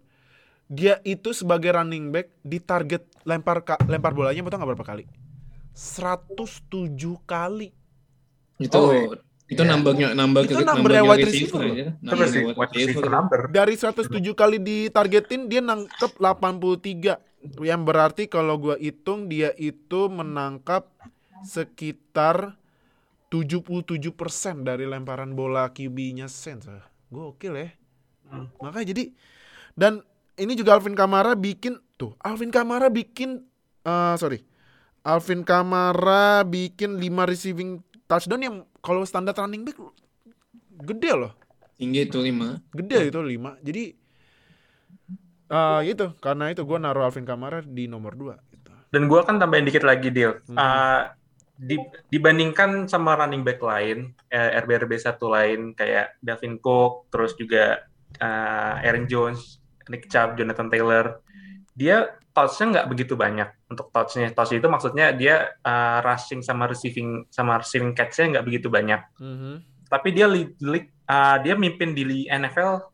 [0.66, 5.04] Dia itu sebagai running back di target lempar ka- lempar bolanya betul nggak berapa kali?
[5.70, 7.70] 107 kali.
[8.59, 9.14] Itu Oh.
[9.44, 9.70] Itu Iya.
[9.70, 12.26] numbernya number Itu numbernya numbernya wide receiver receiver.
[12.26, 13.12] sih wide wide receiver receiver.
[13.12, 13.40] number.
[13.52, 17.20] dari 107 kali ditargetin dia nangkep 83
[17.61, 20.88] yang berarti kalau gua hitung dia itu menangkap
[21.44, 22.57] sekitar
[23.28, 24.00] 77%
[24.62, 26.64] dari lemparan bola QB-nya Saints.
[26.64, 27.68] Ah, Gokil ya.
[28.24, 28.48] Hmm.
[28.59, 29.04] Makanya jadi
[29.74, 30.00] dan
[30.35, 33.44] ini juga Alvin Kamara bikin tuh Alvin Kamara bikin
[33.83, 34.40] eh sorry
[35.02, 37.70] Alvin Kamara bikin 5 receiving
[38.07, 39.80] touchdown yang kalau standar running back
[40.84, 41.32] gede loh
[41.74, 42.60] Tinggi itu lima.
[42.70, 43.84] gede itu 5 jadi
[45.44, 48.70] eh itu karena itu gue naruh Alvin Kamara di nomor 2 gitu.
[48.94, 50.38] Dan gua kan tambahin dikit lagi deal.
[50.46, 50.54] Mhm.
[50.54, 51.02] Uh,
[51.54, 57.82] di- dibandingkan sama running back lain, eh, RB-RB satu lain kayak Dalvin Cook, terus juga
[58.18, 59.58] uh, Aaron Jones,
[59.90, 61.22] Nick Chubb, Jonathan Taylor,
[61.74, 64.30] dia touch-nya nggak begitu banyak untuk touch-nya.
[64.30, 69.02] Touch itu maksudnya dia uh, rushing sama receiving sama receiving catch-nya nggak begitu banyak.
[69.18, 69.52] Mhm.
[69.90, 72.87] Tapi dia lead, lead- uh, dia mimpin di NFL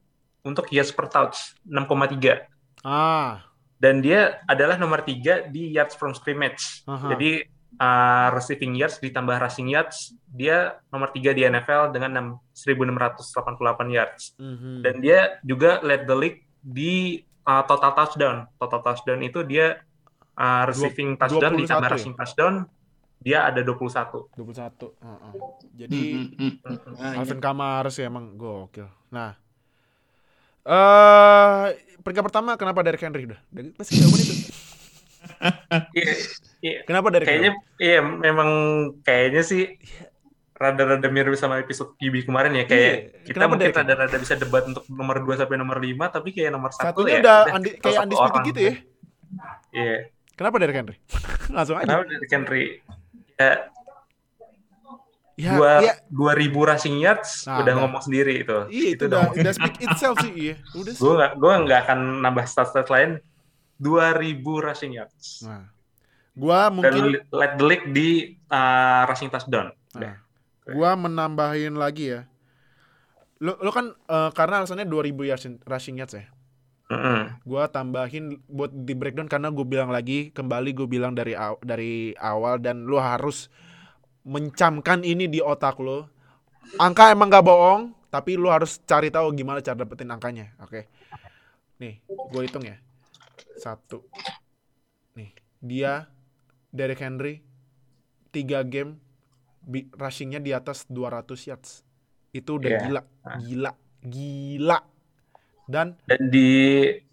[0.43, 2.49] untuk yards per touch 6,3
[2.81, 3.45] ah
[3.81, 6.85] dan dia adalah nomor tiga di yards from scrimmage.
[6.85, 7.17] Aha.
[7.17, 7.41] Jadi
[7.81, 14.37] uh, receiving yards ditambah rushing yards, dia nomor tiga di NFL dengan 6 1688 yards.
[14.37, 14.85] Mhm.
[14.85, 18.37] Dan dia juga led the league di uh, total touchdown.
[18.61, 19.81] Total touchdown itu dia
[20.41, 22.55] uh, receiving touchdown 21 ditambah rushing touchdown,
[23.21, 24.33] dia ada 21.
[24.33, 24.41] 21
[24.97, 25.33] Heeh.
[25.77, 26.95] jadi Hmm, hmm, hmm, hmm.
[26.97, 29.37] Ah, Alvin Kamara sih emang gokil nah
[30.61, 31.65] eh
[32.01, 34.35] peringkat pertama kenapa Derrick Henry udah dari jawaban itu
[35.93, 36.13] Iya,
[36.61, 36.79] iya.
[36.85, 38.51] kenapa Derrick Kayaknya iya memang
[39.05, 39.77] kayaknya sih
[40.53, 44.65] rada-rada mirip sama episode QB kemarin ya kayak Iya, kita kenapa mungkin rada-rada bisa debat
[44.69, 47.71] untuk nomor 2 sampai nomor 5 tapi kayak nomor satu satunya ya udah udah andi,
[47.81, 48.49] kayak undisputed orang.
[48.49, 48.75] gitu ya
[49.71, 49.97] Iya.
[50.41, 50.97] Kenapa Derrick Henry
[51.55, 52.65] langsung aja Kenapa Derrick Henry
[53.37, 53.53] ya,
[55.37, 57.75] ya, dua ya dua ribu rushing yards Nah, udah udah.
[57.85, 58.57] ngomong sendiri itu.
[58.69, 61.99] iya itu udah udah speak itself sih iya udah sih Gue nggak gue nggak akan
[62.21, 63.21] nambah stat-stat lain.
[63.77, 65.41] 2000 rushing yards.
[65.41, 65.65] nah
[66.37, 68.09] gua Dan mungkin led the league di
[68.49, 69.73] uh, rushing touchdown.
[69.93, 70.21] Nah,
[70.69, 72.29] gua menambahin lagi ya.
[73.41, 76.29] Lo, lo kan eh, karena alasannya 2000 yards rushing yards ya.
[76.91, 77.39] Mm-mm.
[77.47, 82.11] Gua tambahin buat di breakdown karena gue bilang lagi kembali gue bilang dari aw- dari
[82.19, 83.47] awal dan lo harus
[84.27, 86.11] mencamkan ini di otak lo.
[86.77, 90.51] Angka emang gak bohong, tapi lo harus cari tahu gimana cara dapetin angkanya.
[90.61, 90.91] Oke.
[91.79, 92.77] Nih, gue hitung ya.
[93.57, 94.03] Satu.
[95.15, 95.31] Nih,
[95.63, 96.11] dia
[96.71, 97.43] Derrick Henry
[98.31, 98.99] 3 game
[99.63, 101.83] bi- rushingnya di atas 200 yards.
[102.31, 102.81] Itu udah Iya.
[102.87, 103.03] gila,
[103.43, 103.73] gila,
[104.05, 104.79] gila.
[105.71, 106.51] Dan Dan di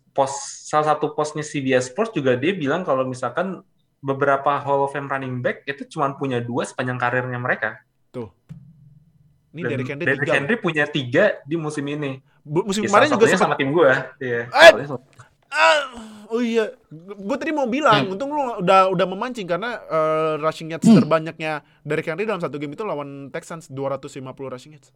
[0.10, 0.34] pos
[0.66, 3.62] salah satu posnya CBS Sports juga dia bilang kalau misalkan
[4.00, 7.78] beberapa Hall of Fame running back itu cuma punya dua sepanjang karirnya mereka.
[9.50, 10.30] ini Dan Derrick Henry Derrick.
[10.30, 12.22] Henry punya tiga di musim ini.
[12.42, 13.90] Bu- Musim Ya, kemarin juga sempat sama tim gue.
[14.20, 14.42] Iya.
[14.46, 14.70] Eh!
[14.72, 15.04] Soalnya sama-
[15.48, 15.80] Ah,
[16.28, 18.14] oh iya, gue tadi mau bilang, Hmm.
[18.14, 22.76] untung lu udah udah memancing karena eh, rushing yards terbanyaknya Derrick Henry dalam satu game
[22.76, 24.12] itu lawan Texans 250
[24.46, 24.92] rushing yards.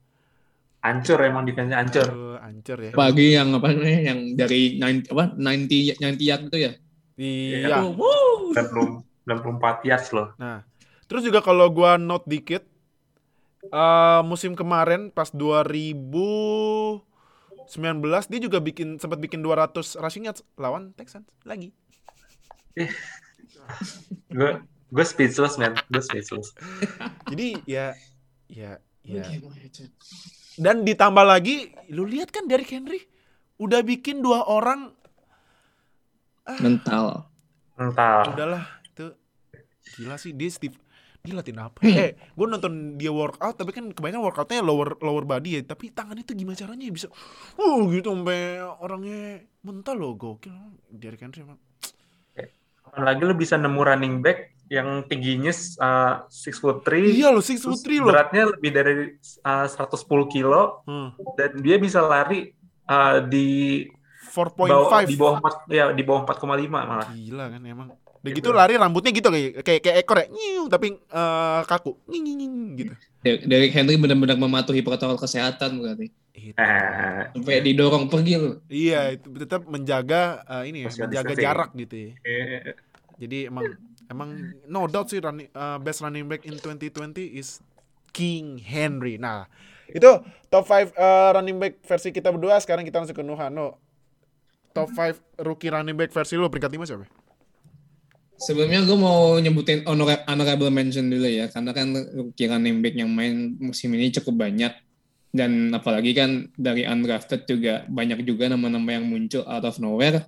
[0.82, 2.10] Hancur emang defense-nya hancur.
[2.10, 2.90] Aduh, hancur ya.
[2.90, 6.74] Apalagi yang apa namanya yang dari 90 apa 90 90 yard itu ya.
[7.22, 7.86] Iya.
[7.86, 8.50] Aduh, wuh.
[8.58, 10.34] 90 94 yards loh.
[10.42, 10.66] Nah,
[11.06, 12.66] terus juga kalau gua note dikit,
[13.70, 17.06] eh musim kemarin pas 2019
[18.26, 21.70] dia juga bikin sempat bikin 200 rushing yards lawan Texans lagi.
[24.34, 24.58] Gue
[24.92, 26.58] gue speechless man, gue speechless.
[27.30, 27.94] Jadi ya
[28.50, 29.24] ya ya.
[30.60, 33.08] Dan ditambah lagi, lu lihat kan Derrick Henry
[33.62, 34.92] udah bikin dua orang,
[36.60, 37.30] Mental.
[37.78, 38.34] Mental.
[38.34, 39.14] udahlah itu
[39.96, 40.76] gila sih dia Steve
[41.22, 41.86] dia latihan apa?
[41.86, 46.18] Eh, gue nonton dia workout tapi kan kebanyakan workoutnya lower lower body ya, tapi tangan
[46.18, 47.14] itu gimana caranya bisa,
[47.62, 50.50] uh gitu sampai orangnya mental loh gokil
[50.90, 51.62] Derrick Henry emang.
[52.90, 55.52] Apalagi lu bisa nemu running back yang tingginya
[55.84, 56.96] uh, 6 foot 3.
[57.12, 58.08] Iya loh, six foot three loh.
[58.08, 58.94] beratnya lebih dari
[59.44, 60.00] uh, 110
[60.32, 62.56] kilo Hmm, dan dia bisa lari
[62.88, 63.84] uh, di
[64.32, 67.08] bawah 4.5 di bawah 4 ya di bawah 4,5 malah.
[67.12, 67.90] Gila kan emang.
[67.92, 68.38] Udah Gitu.
[68.38, 72.38] gitu lari rambutnya gitu kayak kayak, kayak ekor ya, nyiu, tapi eh, kaku, Nying, nying,
[72.38, 72.94] nying, gitu.
[73.50, 76.14] Derrick Henry benar-benar mematuhi protokol kesehatan berarti.
[76.38, 76.54] Eh,
[77.34, 78.62] Sampai didorong pergi loh.
[78.70, 82.12] Iya, itu tetap menjaga eh, ini ya, menjaga jarak gitu ya.
[82.22, 82.78] eh,
[83.18, 83.66] Jadi emang
[84.12, 87.64] emang no doubt sih running, uh, best running back in 2020 is
[88.12, 89.16] King Henry.
[89.16, 89.48] Nah,
[89.88, 90.12] itu
[90.52, 90.92] top 5
[91.32, 92.60] running back versi kita berdua.
[92.60, 93.80] Sekarang kita langsung ke Nuhano.
[94.76, 97.08] Top 5 rookie running back versi lu peringkat 5 siapa?
[98.42, 103.12] Sebelumnya gue mau nyebutin honora- honorable mention dulu ya, karena kan rookie running back yang
[103.14, 104.74] main musim ini cukup banyak.
[105.32, 110.28] Dan apalagi kan dari undrafted juga banyak juga nama-nama yang muncul out of nowhere.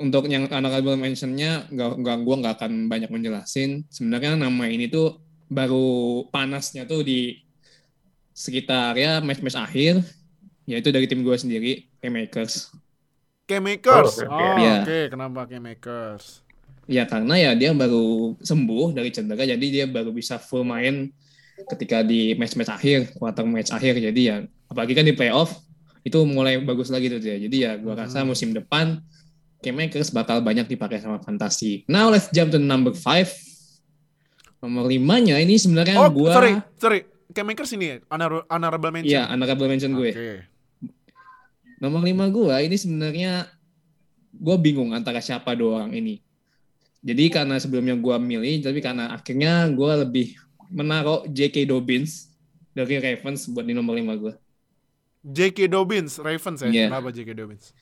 [0.00, 3.84] Untuk yang honorable mentionnya, nggak, nggak, gue nggak akan banyak menjelasin.
[3.92, 7.36] Sebenarnya nama ini tuh baru panasnya tuh di
[8.32, 10.00] sekitar ya match-match akhir,
[10.64, 12.72] yaitu dari tim gue sendiri, Makers.
[13.50, 14.24] K-Makers.
[14.24, 14.46] Oh, Oh, oke.
[14.80, 14.96] oke.
[14.96, 15.10] Iya.
[15.12, 16.24] Kenapa K-Makers?
[16.90, 21.12] Ya karena ya dia baru sembuh dari cedera, jadi dia baru bisa full main
[21.70, 24.00] ketika di match-match akhir, quarter match akhir.
[24.00, 24.36] Jadi ya
[24.66, 25.54] apalagi kan di playoff
[26.02, 27.36] itu mulai bagus lagi tuh dia.
[27.38, 28.32] Jadi ya gua rasa Hmm.
[28.32, 28.98] musim depan
[29.60, 31.84] K-Makers bakal banyak dipakai sama Fantasi.
[31.84, 33.28] Now let's jump to number five.
[34.60, 37.00] Nomor limanya ini sebenarnya Oh, gua sorry, sorry.
[37.30, 37.96] K-Makers ini ya?
[38.08, 39.12] Honor- honorable mention.
[39.12, 40.10] Iya, honorable mention gue.
[40.10, 40.30] Oke.
[41.78, 43.48] Nomor lima gua ini sebenarnya
[44.30, 46.20] gue bingung antara siapa dua orang ini.
[47.00, 50.36] Jadi karena sebelumnya gua milih, tapi karena akhirnya gua lebih
[50.68, 51.64] menaruh J.K.
[51.64, 52.28] Dobbins
[52.70, 54.36] dari Ravens buat di nomor lima gua.
[55.20, 55.68] J.K.
[55.68, 56.68] Dobbins, Ravens ya?
[56.68, 56.86] Iya.
[56.92, 57.30] Kenapa J.K.
[57.32, 57.72] Dobbins?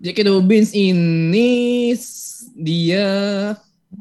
[0.00, 0.24] J.K.
[0.24, 1.92] Dobbins ini
[2.56, 3.06] dia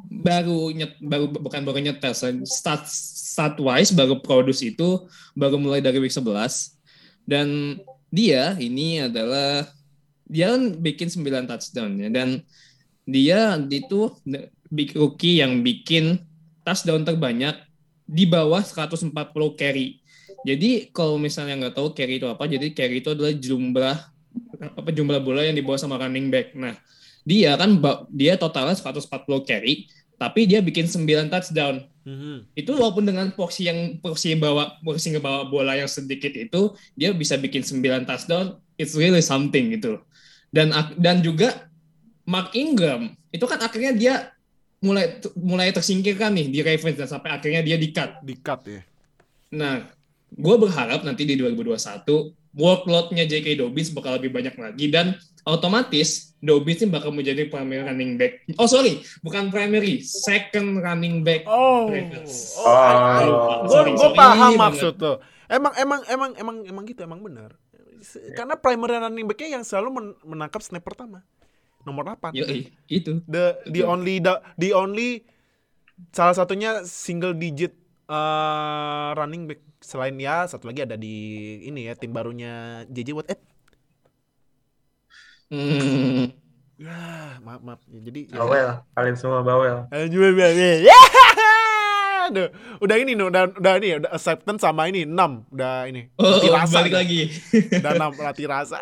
[0.09, 2.13] baru nyet, baru bukan baru nyetel
[2.45, 6.75] stat stat wise baru produce itu baru mulai dari week 11
[7.25, 7.79] dan
[8.11, 9.65] dia ini adalah
[10.29, 12.43] dia kan bikin 9 touchdown ya dan
[13.09, 14.13] dia itu
[14.69, 16.21] big rookie yang bikin
[16.61, 17.57] touchdown terbanyak
[18.05, 19.13] di bawah 140
[19.57, 20.01] carry.
[20.45, 23.97] Jadi kalau misalnya nggak tahu carry itu apa, jadi carry itu adalah jumlah
[24.59, 26.53] apa jumlah bola yang dibawa sama running back.
[26.53, 26.75] Nah,
[27.23, 27.79] dia kan
[28.11, 29.87] dia totalnya 140 carry,
[30.19, 31.85] tapi dia bikin 9 touchdown.
[32.03, 32.51] Mhm.
[32.57, 37.39] Itu walaupun dengan porsi yang porsi bawa porsi ngebawa bola yang sedikit itu, dia bisa
[37.39, 38.59] bikin 9 touchdown.
[38.75, 40.01] It's really something gitu.
[40.49, 41.69] Dan dan juga
[42.25, 44.13] Mark Ingram itu kan akhirnya dia
[44.79, 48.23] mulai mulai tersingkirkan nih di Ravens dan sampai akhirnya dia di-cut.
[48.23, 48.81] Di-cut ya.
[49.53, 49.85] Nah,
[50.33, 53.55] gue berharap nanti di 2021 workload-nya J.K.
[53.55, 55.15] Dobbins bakal lebih banyak lagi dan
[55.47, 58.43] otomatis Dobbins ini bakal menjadi primary running back.
[58.55, 61.43] Oh sorry, bukan primary, second running back.
[61.43, 61.87] Oh.
[61.87, 62.55] Ravens.
[62.55, 63.67] Oh, Oh.
[63.67, 65.19] Gue gue paham maksud tuh.
[65.47, 67.55] Emang emang emang emang emang gitu emang benar.
[67.99, 71.27] Se- Karena primary running back-nya yang selalu men- menangkap snap pertama.
[71.83, 72.35] Nomor 8.
[72.35, 73.19] Yoi, itu.
[73.23, 75.23] The the only the, the only
[76.11, 77.75] salah satunya single digit
[78.07, 81.15] uh, running back selain ya satu lagi ada di
[81.63, 83.31] ini ya tim barunya JJ Watt.
[83.31, 83.39] Eh,
[85.49, 86.29] Hmm.
[86.77, 86.93] ya
[87.41, 87.81] maaf maaf.
[87.89, 88.37] Ya, jadi ya.
[88.37, 89.89] bawel, kalian semua bawel.
[89.89, 90.29] Aduh,
[92.29, 96.13] Aduh, udah ini nih, udah udah ini udah acceptance sama ini 6 udah ini.
[96.21, 97.01] Oh, oh, rasa balik udah.
[97.01, 97.21] lagi.
[97.73, 98.77] Udah 6 latih rasa.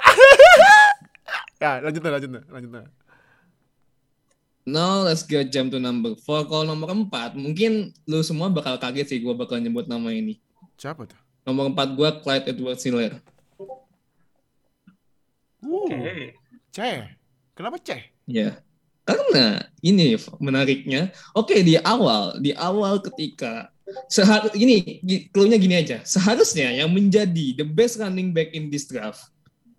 [1.63, 2.91] ya, lanjut lanjut lanjut.
[4.67, 6.43] Now let's go jump to number four.
[6.43, 10.43] Kalau nomor empat, mungkin lu semua bakal kaget sih gue bakal nyebut nama ini.
[10.77, 11.17] Siapa tuh?
[11.41, 13.17] Nomor empat gue Clyde Edwards Hiller.
[15.65, 16.37] Uh, Oke.
[16.69, 16.77] C.
[17.57, 18.13] Kenapa C?
[18.29, 18.61] Ya,
[19.01, 21.09] karena ini menariknya.
[21.33, 23.73] Oke di awal, di awal ketika
[24.11, 25.01] seharus ini
[25.33, 26.03] clue-nya gini aja.
[26.05, 29.31] Seharusnya yang menjadi the best running back in this draft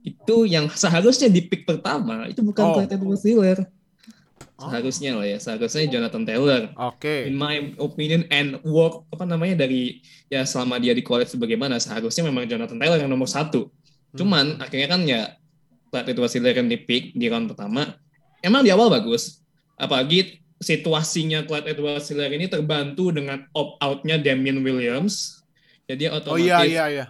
[0.02, 2.74] itu yang seharusnya di pick pertama itu bukan Oh.
[2.80, 3.58] Clyde Edwards Hiller.
[4.58, 4.66] Oh.
[4.66, 6.74] Seharusnya lah ya, seharusnya Jonathan Taylor.
[6.74, 7.30] Oke.
[7.30, 12.26] In my opinion and work apa namanya dari ya selama dia di college bagaimana seharusnya
[12.26, 13.70] memang Jonathan Taylor yang nomor satu.
[14.18, 15.38] Cuman akhirnya kan ya
[15.94, 17.94] Clyde Edwards Hiller yang di pick di round pertama
[18.42, 19.38] emang di awal bagus.
[19.78, 25.38] Apalagi situasinya Clyde Edwards Hiller ini terbantu dengan opt outnya Damian Williams.
[25.86, 27.06] Jadi Oh otomatis iya iya iya.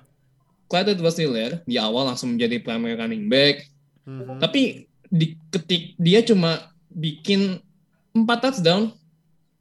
[0.68, 3.64] Clyde Edwards Hiller di awal langsung menjadi primary running back.
[4.04, 4.36] Mhm.
[4.36, 7.62] Tapi di ketik dia cuma bikin
[8.10, 8.90] empat touchdown.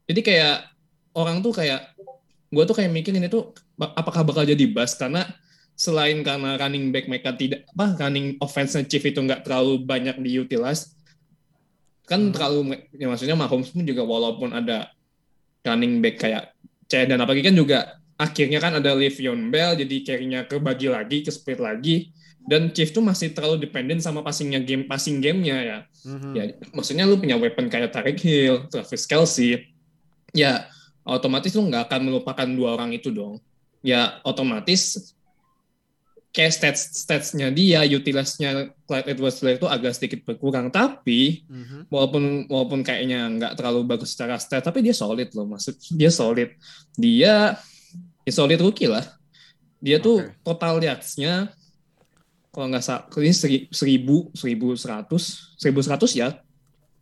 [0.09, 0.66] Jadi kayak
[1.14, 1.93] orang tuh kayak
[2.49, 5.28] gue tuh kayak mikirin itu ba- apakah bakal jadi bust karena
[5.78, 10.95] selain karena running back mereka tidak apa running offense Chief itu nggak terlalu banyak diutilize
[12.07, 14.89] kan terlalu ya maksudnya Mahomes pun juga walaupun ada
[15.68, 16.55] running back kayak
[16.88, 21.30] C dan apalagi kan juga akhirnya kan ada Le'Veon Bell jadi carry-nya kebagi lagi, ke
[21.30, 22.09] split lagi.
[22.48, 25.78] Dan Chiefs tuh masih terlalu dependent sama passingnya game passing gamenya ya.
[26.08, 26.32] Mhm.
[26.32, 29.68] Ya, maksudnya lu punya weapon kayak Tarek Hill, Travis Kelsey,
[30.32, 30.64] ya
[31.04, 33.43] otomatis lu nggak akan melupakan dua orang itu dong.
[33.84, 35.12] Ya otomatis
[36.32, 40.72] kayak stats statsnya dia, utilitasnya Clyde edwards itu agak sedikit berkurang.
[40.72, 41.91] Tapi Mhm.
[41.91, 45.52] walaupun walaupun kayaknya nggak terlalu bagus secara stat, tapi dia solid loh.
[45.52, 46.56] Maksud dia solid.
[46.95, 47.60] Dia
[48.24, 49.04] ya solid rookie lah.
[49.84, 50.32] Dia tuh Oke.
[50.48, 51.52] total yards-nya
[52.58, 56.41] kalau nggak salah ini seri- seribu seribu seratus seribu seratus ya.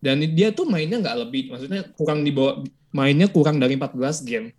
[0.03, 2.60] Dan dia tuh mainnya nggak lebih maksudnya kurang di bawah
[2.91, 4.51] mainnya kurang dari 14 game.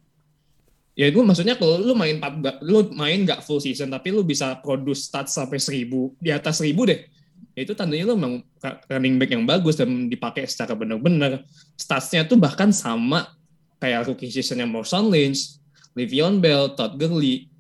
[0.97, 4.57] Ya itu maksudnya kalau lu main 14 lu main nggak full season tapi lu bisa
[4.65, 7.05] produce stats sampai 1000 di atas 1000 deh.
[7.53, 8.41] Ya itu tandanya lu memang
[8.89, 11.45] running back yang bagus dan dipakai secara benar-benar.
[11.77, 13.37] Statsnya tuh bahkan sama
[13.77, 15.61] kayak rookie seasonnya Marshawn Lynch,
[15.93, 17.53] Le'Veon Bell, Todd Gurley,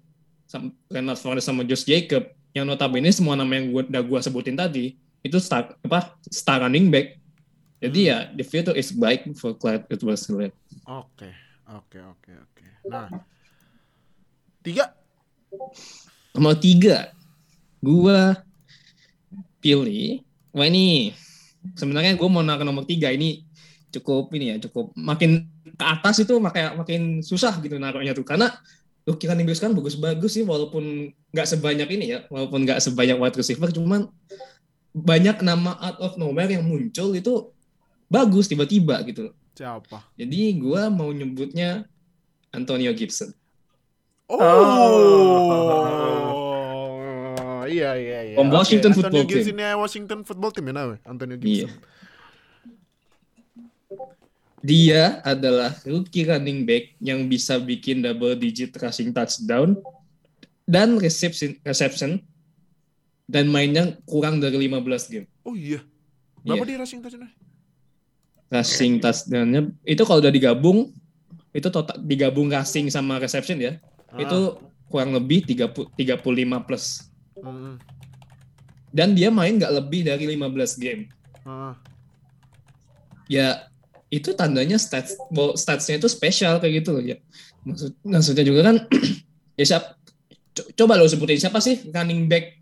[0.88, 4.96] Leonard Fournette sama Josh Jacob yang notabene semua nama yang gua, udah gua sebutin tadi
[5.20, 7.20] itu star apa star running back
[7.84, 11.26] jadi ya the future is baik for Clyde edwards helaire Oke,
[11.66, 12.64] oke, oke, oke.
[12.86, 13.10] Nah,
[14.62, 14.94] tiga.
[16.30, 17.10] nomor tiga
[17.82, 18.38] gua
[19.58, 21.16] pilih wah ini
[21.74, 23.42] sebenarnya gua mau naruh nomor tiga ini
[23.90, 28.52] cukup ini ya cukup makin ke atas itu makin makin susah gitu naruhnya tuh karena
[29.06, 33.70] running backs kan bagus-bagus sih walaupun nggak sebanyak ini ya walaupun nggak sebanyak wide receiver
[33.70, 34.10] cuman
[34.90, 37.54] banyak nama out of nowhere yang muncul itu
[38.10, 40.02] bagus tiba-tiba gitu Siapa?
[40.18, 41.86] jadi gua mau nyebutnya
[42.50, 43.30] Antonio Gibson
[46.36, 48.34] Oh, iya iya iya.
[48.34, 49.38] From Oke, Washington Antonio Football Team.
[49.38, 50.96] Gibson ya Washington Football Team ya nawe?
[51.06, 51.70] Antonio Iya.
[54.60, 59.76] Dia adalah rookie running back yang bisa bikin double digit rushing touchdown
[60.64, 62.24] dan reception, reception
[63.26, 65.26] dan mainnya kurang dari 15 game.
[65.42, 65.82] Oh iya.
[66.42, 66.70] Berapa Iya.
[66.72, 67.30] dia rushing touchdown?
[68.46, 70.94] Rushing touchdown-nya itu kalau udah digabung
[71.50, 73.72] itu total digabung rushing sama reception ya.
[74.08, 74.22] Ah.
[74.22, 77.10] Itu kurang lebih 30 35 plus.
[77.36, 77.76] Mm,
[78.88, 81.10] Dan dia main nggak lebih dari 15 game.
[81.44, 81.76] ah.
[83.26, 83.66] ya
[84.16, 87.16] itu tandanya stats bahwa statsnya itu spesial kayak gitu loh ya.
[87.62, 88.76] Maksud maksudnya juga kan
[89.60, 89.84] ya siap
[90.52, 92.56] co- coba lo sebutin siapa sih running back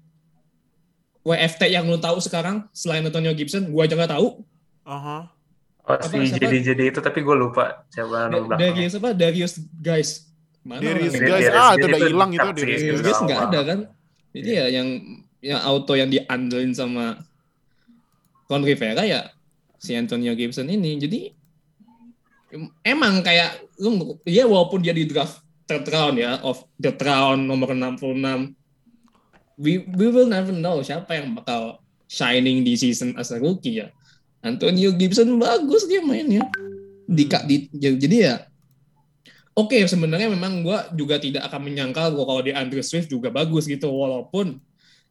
[1.25, 3.73] WFT yang lo tahu sekarang selain Antonio Gibson?
[3.73, 4.45] Gua aja nggak tahu.
[4.85, 5.33] Aha.
[5.85, 6.49] Oh, Apa, si siapa?
[6.49, 8.57] jadi-jadi itu tapi gue lupa siapa nama.
[8.57, 9.13] Darius apa?
[9.13, 10.33] Darius guys
[10.65, 13.21] mana Darius guys, Darius ah guys itu udah hilang itu sih, Darius guys.
[13.21, 13.79] nggak ada kan?
[14.33, 14.89] Jadi ya yang
[15.45, 17.21] yang auto yang diandelin sama
[18.49, 19.29] Ron Rivera ya
[19.77, 20.97] si Antonio Gibson ini.
[20.97, 21.29] Jadi
[22.87, 27.73] emang kayak lu ya walaupun dia di draft third round ya of the round nomor
[27.73, 28.55] 66
[29.59, 33.89] we, we will never know siapa yang bakal shining di season as a rookie ya.
[34.45, 36.45] Antonio Gibson bagus dia mainnya.
[37.09, 38.35] Di, di jadi ya
[39.55, 43.71] Oke, sebenarnya memang gue juga tidak akan menyangkal gua kalau di Andrew Swift juga bagus
[43.71, 44.59] gitu, walaupun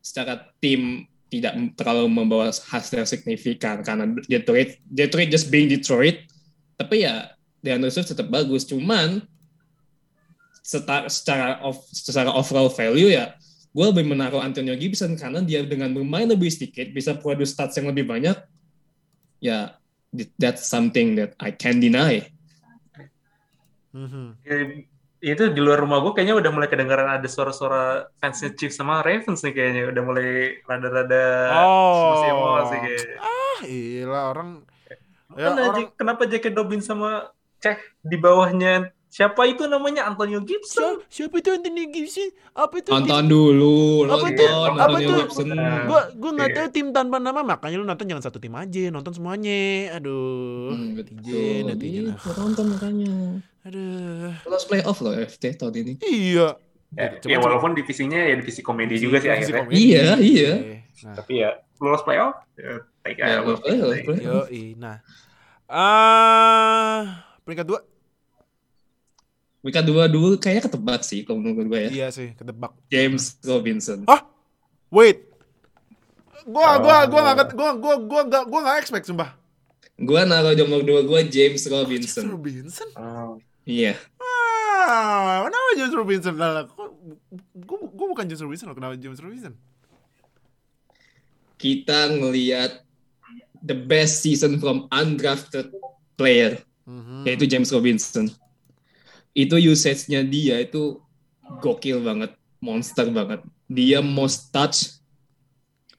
[0.03, 6.27] secara tim tidak terlalu membawa hasil signifikan karena Detroit, Detroit just being Detroit,
[6.75, 7.32] tapi ya
[7.63, 9.23] di Andrew Swift tetap bagus, cuman
[10.59, 13.35] secara secara, off, secara overall value ya
[13.73, 17.91] gue lebih menaruh Antonio Gibson karena dia dengan bermain lebih sedikit bisa produce stats yang
[17.91, 18.37] lebih banyak
[19.43, 19.75] ya
[20.39, 22.31] that's something that I can deny
[23.93, 24.41] Mhm.
[24.41, 24.89] Eh,
[25.21, 29.45] itu di luar rumah gue kayaknya udah mulai kedengaran ada suara-suara fansnya Chiefs sama Ravens
[29.45, 30.29] nih kayaknya udah mulai
[30.65, 31.25] rada-rada
[31.61, 32.17] Oh.
[32.17, 33.17] emosi emosi kayaknya.
[33.21, 34.49] Ah, iya orang
[34.89, 34.95] ya,
[35.29, 36.45] Kenapa orang kenapa J.K.
[36.57, 37.29] Dobbins sama
[37.63, 38.73] cek di bawahnya
[39.07, 40.99] siapa itu namanya Antonio Gibson?
[41.07, 42.27] siapa itu Antonio Gibson?
[42.51, 42.89] Apa itu?
[42.89, 44.43] Nonton dulu, Apa nonton itu?
[44.43, 45.13] Apa Antonio itu?
[45.23, 45.47] Gibson.
[45.85, 46.57] Gua gua nggak Iya.
[46.57, 49.61] tahu tim tanpa nama makanya lu nonton jangan satu tim aja, nonton semuanya.
[49.95, 50.73] Aduh.
[50.73, 51.61] Hmm, netizen, betul.
[51.69, 52.03] netizen.
[52.09, 53.13] Iya, nonton makanya.
[53.63, 54.31] Aduh.
[54.43, 55.93] Lolos playoff loh FT tahun ini.
[56.01, 56.47] Iya.
[56.93, 59.61] Ya, ya walaupun divisinya ya divisi komedi juga sih Divisi akhirnya.
[59.63, 59.77] komedi.
[59.79, 60.51] Iya, iya.
[61.05, 61.49] Nah, Tapi ya
[61.79, 62.33] lolos playoff.
[62.53, 63.97] Ya, take Ya, lolos playoff.
[64.11, 64.75] Yoi.
[64.75, 65.01] Nah.
[65.65, 67.79] Ah, peringkat dua?
[69.63, 71.89] Mereka dua dulu kayaknya ketebak sih kalau menurut gue ya.
[71.89, 72.75] Iya sih, ketebak.
[72.87, 74.03] James Robinson.
[74.91, 75.31] Wait.
[76.43, 77.31] Gua gua gua Oh.
[77.31, 79.31] enggak gua gua gua enggak gua enggak expect sumpah.
[79.95, 82.23] Gue naruh nomor dua gue James James Robinson.
[82.27, 82.87] Robinson?
[82.93, 83.39] Oh.
[83.63, 83.95] Iya.
[84.19, 86.35] Ah, kenapa James Robinson?
[86.35, 86.91] Lah, kok-
[87.63, 89.55] gua, gua bukan James Robinson loh, kenapa James Robinson?
[91.55, 92.83] Kita ngelihat
[93.63, 95.71] the best season from undrafted
[96.19, 97.23] player Mhm.
[97.27, 98.27] yaitu James Robinson.
[99.33, 101.01] Itu usage-nya dia itu
[101.63, 103.41] gokil banget, monster banget.
[103.65, 105.01] Dia most touch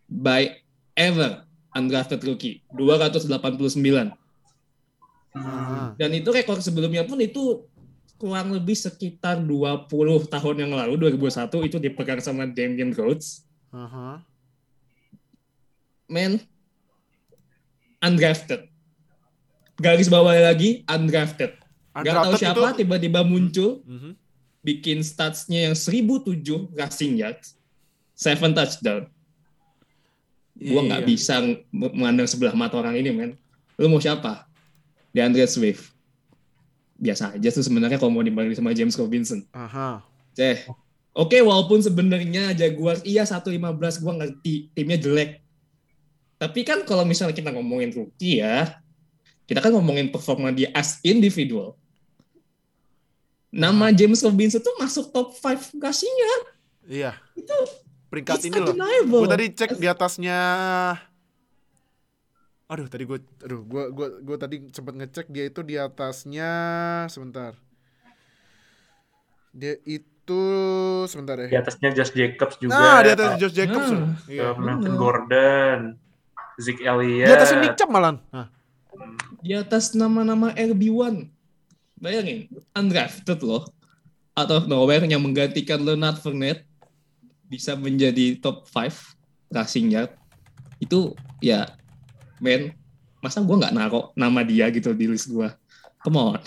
[0.07, 0.55] by
[0.95, 1.43] ever
[1.74, 4.14] undrafted rookie, 289.
[5.35, 5.91] Ah.
[5.99, 7.66] Dan itu rekor sebelumnya pun itu
[8.14, 13.43] kurang lebih sekitar 20 tahun yang lalu, 2001 itu dipegang sama Damian Rhodes.
[13.74, 14.22] Aha.
[16.07, 16.39] Man,
[17.99, 18.70] undrafted.
[19.75, 21.51] Garis bawahnya lagi, undrafted.
[21.93, 24.11] Gak tahu Undrafted siapa itu- tiba-tiba muncul Mhm.
[24.61, 27.59] bikin statsnya yang 1007 rushing yards,
[28.14, 29.11] 7 touchdown.
[30.55, 31.09] Gua nggak Iya.
[31.09, 33.31] bisa ng- memandang sebelah mata orang ini, men.
[33.75, 34.47] Lu mau siapa?
[35.11, 35.91] DeAndre Swift.
[36.95, 39.43] Biasa aja tuh sebenarnya kalau mau dibanding sama James Robinson.
[39.51, 39.99] Aha.
[40.33, 40.62] Ceh.
[41.11, 45.43] Oke, walaupun sebenarnya Jaguars iya 1-15 gua ngerti timnya jelek.
[46.35, 48.79] Tapi kan kalau misalnya kita ngomongin rookie ya,
[49.45, 51.76] kita kan ngomongin performa dia as individual.
[53.49, 56.32] Nama James Robinson tuh masuk top 5 kasihnya.
[56.84, 57.12] Iya.
[57.32, 57.55] Itu
[58.11, 58.74] Peringkat ini loh.
[59.07, 60.38] Gue tadi cek di atasnya.
[62.64, 66.51] Aduh, tadi gue, aduh, gue, gue, gue tadi sempat ngecek dia itu di atasnya.
[67.11, 67.59] Sebentar.
[69.51, 70.42] Dia itu
[71.07, 71.62] sebentar Di ya.
[71.62, 72.74] atasnya Josh Jacobs juga.
[72.74, 73.88] Nah, di atas Josh Jacobs.
[73.90, 74.14] Ah.
[74.26, 74.47] Ke Iya.
[74.59, 74.95] Melvin.
[74.95, 75.80] Gordon,
[76.57, 77.28] Zeke Elliott.
[77.28, 78.18] Di atasnya Nick Chubb malan.
[78.30, 78.47] Nah,
[79.45, 81.28] di atas nama-nama RB1.
[82.01, 83.68] Bayangin, undrafted loh.
[84.34, 86.66] Out of nowhere yang menggantikan Leonard Fournette
[87.47, 90.11] bisa menjadi top 5 rushing yard.
[90.82, 91.70] Itu ya,
[92.42, 92.74] men,
[93.22, 95.47] masa gue nggak naruh nama dia gitu di list gue?
[96.03, 96.42] Come on.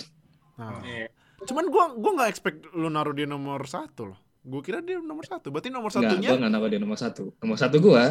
[0.59, 0.83] nah.
[0.83, 1.07] Iya.
[1.47, 4.19] Cuman gue, gue nggak expect lu naruh dia nomor satu loh.
[4.43, 5.47] Gue kira dia nomor satu.
[5.47, 6.29] Berarti nomor Enggak, satunya.
[6.33, 7.23] gue nggak naruh dia nomor satu.
[7.39, 8.03] Nomor satu gue,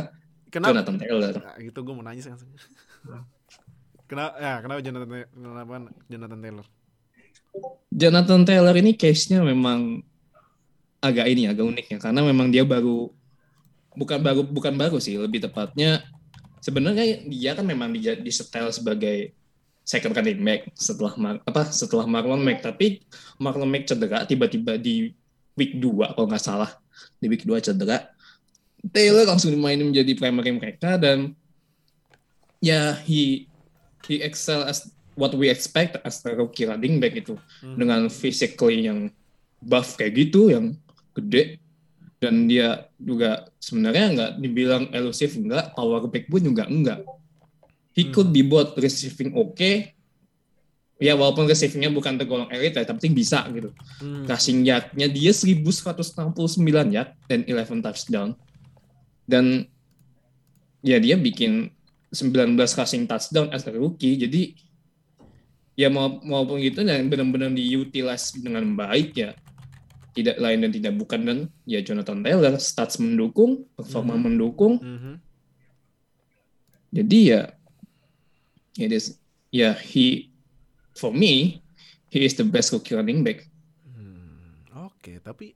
[0.49, 0.73] Kenapa?
[0.73, 1.35] Jonathan Taylor.
[1.37, 2.33] Nah, gitu gue mau nanya sih.
[4.07, 4.35] kenapa?
[4.39, 5.09] Ya, kenapa Jonathan?
[5.31, 5.73] Kenapa
[6.09, 6.67] Jonathan Taylor?
[7.93, 10.05] Jonathan Taylor ini case-nya memang
[11.01, 13.13] agak ini agak unik ya karena memang dia baru
[13.97, 16.05] bukan baru bukan baru sih lebih tepatnya
[16.61, 19.33] sebenarnya dia kan memang di, di setel sebagai
[19.87, 23.07] second running back setelah Mar- apa setelah Marlon Mack tapi
[23.39, 25.15] Marlon Mack cedera tiba-tiba di
[25.55, 26.71] week 2 kalau nggak salah
[27.23, 28.11] di week 2 cedera
[28.91, 31.33] Taylor langsung dimainin menjadi primary mereka dan
[32.59, 33.47] ya he
[34.07, 37.77] he excel as what we expect as a rookie running back itu Hmm.
[37.77, 39.09] dengan physically yang
[39.59, 40.77] buff kayak gitu yang
[41.13, 41.59] gede
[42.17, 47.01] dan dia juga sebenarnya nggak dibilang elusif enggak power back pun juga enggak
[47.93, 48.13] he Hmm.
[48.13, 49.93] could be both receiving oke
[50.97, 54.25] ya walaupun receivingnya bukan tergolong elite ya tapi bisa gitu Hmm.
[54.25, 56.57] rushing yardnya dia 1169
[56.93, 58.33] yard dan 11 touchdown
[59.25, 59.65] dan
[60.81, 61.73] ya dia bikin
[62.17, 64.57] 19 rushing touchdown as a rookie jadi
[65.77, 69.37] ya mau maupun gitu dan benar-benar diutilize dengan baik ya
[70.17, 71.39] tidak lain dan tidak bukan dan
[71.69, 74.23] ya Jonathan Taylor stats mendukung performa Mhm.
[74.25, 75.15] mendukung Mhm.
[76.89, 77.41] jadi ya
[78.81, 79.21] it is
[79.53, 80.33] ya he
[80.97, 81.61] for me
[82.09, 83.45] he is the best rookie running back
[83.85, 85.53] Hmm, Oke, tapi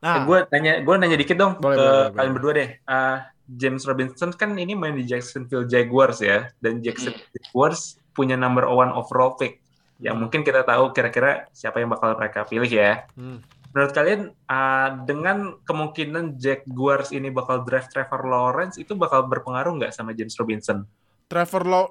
[0.00, 2.32] Eh, nah, gue nanya, gue nanya dikit dong Boleh, ke boleh, kalian boleh.
[2.32, 2.68] berdua deh.
[2.88, 7.34] Ah, James Robinson kan ini main di Jacksonville Jaguars ya, dan Jacksonville Hmm.
[7.34, 7.80] Jaguars
[8.14, 9.58] punya number one overall pick.
[9.98, 13.04] Yang mungkin kita tahu kira-kira siapa yang bakal mereka pilih ya.
[13.18, 19.78] hmm, Menurut kalian ah, dengan kemungkinan Jaguars ini bakal draft Trevor Lawrence itu bakal berpengaruh
[19.78, 20.86] nggak sama James Robinson?
[21.26, 21.86] Trevor Law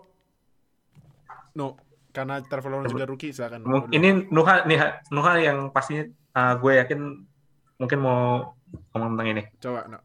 [1.55, 1.76] No,
[2.12, 3.64] karena Trevor Lawrence juga rookie silakan.
[3.64, 3.91] Udah.
[3.91, 4.80] Ini Nuha, nih,
[5.12, 6.99] Nuha yang pastinya ah, gue yakin
[7.78, 8.53] mungkin mau
[8.91, 9.43] ngomong tentang ini.
[9.60, 9.99] coba no.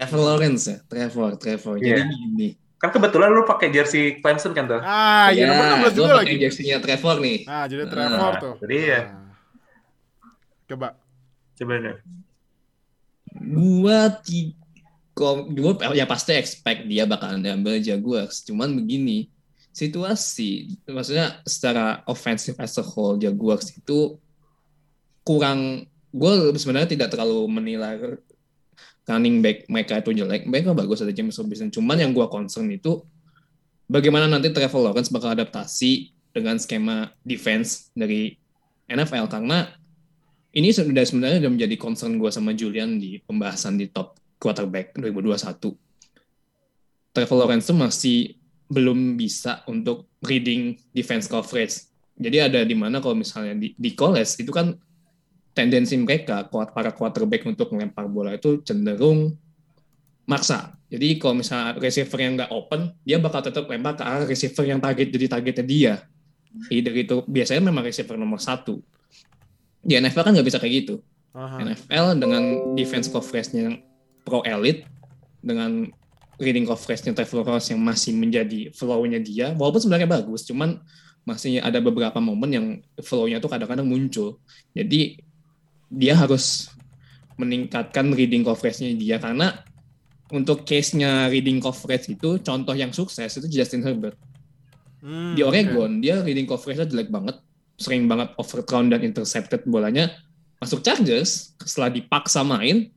[0.00, 1.84] Trevor Lawrence ya Trevor Trevor Iya.
[1.94, 4.80] jadi gini Kan kebetulan lu pakai jersey Clemson kan tuh?
[4.80, 6.40] Ah, iya nomor 16 gua juga pakai lagi.
[6.40, 8.54] jersey-nya Trevor nih Ah, jadi Trevor Nah, tuh.
[8.56, 9.00] itu dia.
[9.06, 9.36] Nah.
[10.64, 10.88] Coba.
[11.52, 11.96] Coba deh.
[13.60, 14.08] gua
[15.44, 19.28] gua ya pasti expect dia bakalan diambil Jaguars cuman begini
[19.70, 20.50] situasi
[20.84, 24.16] maksudnya secara offensive as a whole Jaguars itu
[25.20, 27.94] kurang gue sebenarnya tidak terlalu menilai
[29.08, 33.04] running back mereka itu jelek mereka bagus ada James Robinson cuman yang gua concern itu
[33.90, 38.38] bagaimana nanti Trevor Lawrence bakal adaptasi dengan skema defense dari
[38.86, 39.70] NFL karena
[40.50, 45.70] ini sudah sebenarnya sudah menjadi concern gue sama Julian di pembahasan di top quarterback 2021.
[47.14, 48.18] Trevor Lawrence tuh masih
[48.70, 51.86] belum bisa untuk reading defense coverage.
[52.18, 54.74] Jadi ada di mana kalau misalnya di, di college itu kan
[55.50, 59.34] tendensi mereka kuat para quarterback untuk melempar bola itu cenderung
[60.28, 60.78] maksa.
[60.90, 64.78] Jadi kalau misalnya receiver yang nggak open, dia bakal tetap lempar ke arah receiver yang
[64.78, 65.94] target jadi targetnya dia.
[66.70, 68.82] Either itu biasanya memang receiver nomor satu.
[69.82, 70.94] Di NFL kan nggak bisa kayak gitu.
[71.30, 71.62] Aha.
[71.62, 72.42] NFL dengan
[72.74, 73.76] defense coverage-nya yang
[74.26, 74.82] pro elite
[75.38, 75.86] dengan
[76.40, 80.80] reading coverage-nya Trevor Lawrence yang masih menjadi flow-nya dia walaupun sebenarnya bagus cuman
[81.22, 82.66] masih ada beberapa momen yang
[82.98, 84.40] flow-nya tuh kadang-kadang muncul
[84.72, 85.20] jadi
[85.90, 86.70] dia harus
[87.34, 89.16] meningkatkan reading coverage-nya dia.
[89.18, 89.58] Karena
[90.30, 94.14] untuk case-nya reading coverage itu contoh yang sukses itu Justin Herbert.
[95.02, 95.42] Hmm, di.
[95.42, 97.42] Oregon dia reading coverage-nya jelek banget.
[97.80, 100.14] Sering banget overthrown dan intercepted bolanya.
[100.62, 102.92] Masuk Chargers setelah dipaksa main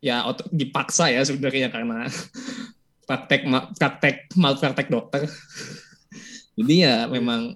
[0.00, 2.08] ya dipaksa ya sebenarnya karena
[3.08, 3.44] praktek
[3.76, 5.28] praktek malpraktek dokter.
[6.56, 7.54] Jadi ya memang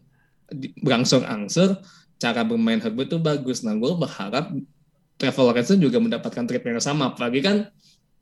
[0.84, 1.80] berangsur-angsur
[2.24, 3.60] cara bermain Herbert itu bagus.
[3.60, 4.48] Nah gue berharap
[5.20, 7.12] Trevor Lawrence juga mendapatkan treatment yang sama.
[7.12, 7.68] Apalagi kan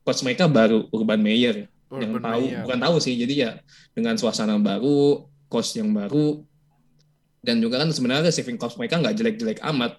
[0.03, 1.71] coach mereka baru Urban Meyer.
[1.87, 2.61] Yang Urban tahu Meyer.
[2.67, 3.15] bukan tahu sih.
[3.15, 3.51] Jadi ya
[3.95, 6.43] dengan suasana baru coach yang baru
[7.39, 9.95] dan juga kan sebenarnya receiving coach mereka nggak jelek-jelek amat.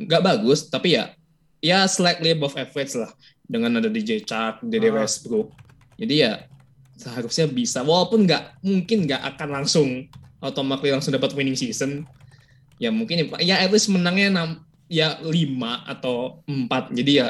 [0.00, 1.12] Nggak bagus tapi ya
[1.60, 3.12] ya slightly above average lah.
[3.44, 5.04] Dengan ada DJ Chark, Dede Ah.
[5.04, 5.52] Westbrook.
[6.00, 6.48] Jadi ya
[6.96, 7.84] seharusnya bisa.
[7.84, 9.88] Walaupun nggak mungkin nggak akan langsung
[10.40, 12.04] otomatis langsung dapat winning season
[12.78, 14.48] ya mungkin ya at least menangnya enam
[14.90, 17.28] ya lima atau empat jadi ya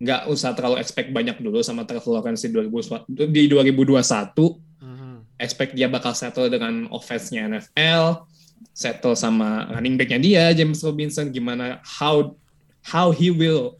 [0.00, 5.36] nggak usah terlalu expect banyak dulu sama Trevor Lawrence di 2000 di 2021 Mhm.
[5.36, 8.24] expect dia bakal settle dengan offense-nya NFL,
[8.72, 12.32] settle sama running back-nya dia James Robinson gimana how
[12.80, 13.76] how he will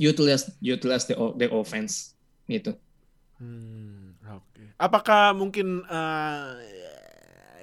[0.00, 2.16] utilize utilize the, their offense
[2.48, 2.72] gitu.
[3.36, 4.62] Hmm, oke.
[4.80, 6.48] Apakah mungkin eh,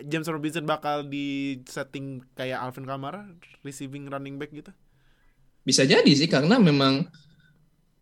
[0.04, 3.24] James Robinson bakal di setting kayak Alvin Kamara
[3.64, 4.72] receiving running back gitu?
[5.64, 7.08] Bisa jadi sih karena memang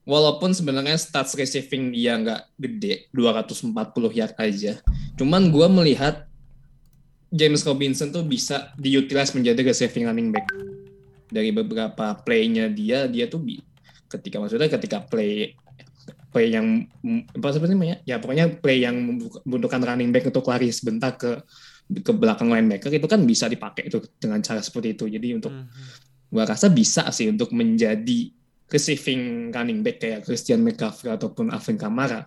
[0.04, 3.72] walaupun sebenarnya stats receiving dia nggak gede 240
[4.18, 4.82] yard aja.
[5.16, 6.26] Cuman gua melihat
[7.32, 10.52] James Robinson tuh bisa diutilize menjadi receiving running back.
[11.32, 13.64] Dari beberapa play-nya dia, dia tuh bi-
[14.12, 15.56] ketika maksudnya ketika play
[16.32, 18.04] play yang apa seperti namanya?
[18.04, 21.40] Ya pokoknya play yang membutuhkan running back untuk lari sebentar ke
[22.00, 25.06] ke belakang linebacker itu kan bisa dipakai itu dengan cara seperti itu.
[25.12, 25.68] Jadi untuk Mhm.
[26.32, 28.32] gua rasa bisa sih untuk menjadi
[28.72, 32.24] receiving running back kayak Christian McCaffrey ataupun Alvin Kamara.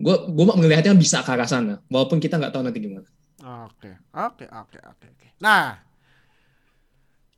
[0.00, 3.06] Gue gue melihatnya bisa ke arah sana, walaupun kita nggak tahu nanti gimana.
[3.42, 5.28] Oke, oke, oke, oke, oke.
[5.42, 5.76] Nah,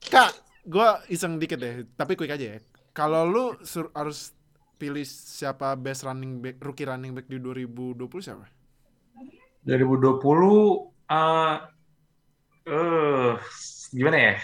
[0.04, 0.30] kak,
[0.64, 2.58] gue iseng dikit deh, tapi quick aja ya.
[2.94, 4.30] Kalau lu sur- harus
[4.78, 8.46] pilih siapa best running back, rookie running back di 2020 siapa?
[9.64, 11.54] 2020 eh
[12.66, 13.32] eh
[13.94, 14.34] gimana ya?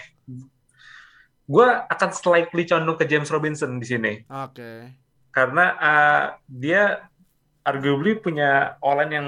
[1.51, 4.95] Gue akan slightly condong ke James Robinson di sini Oke.
[5.35, 7.11] karena eh, dia
[7.67, 9.27] arguably punya online yang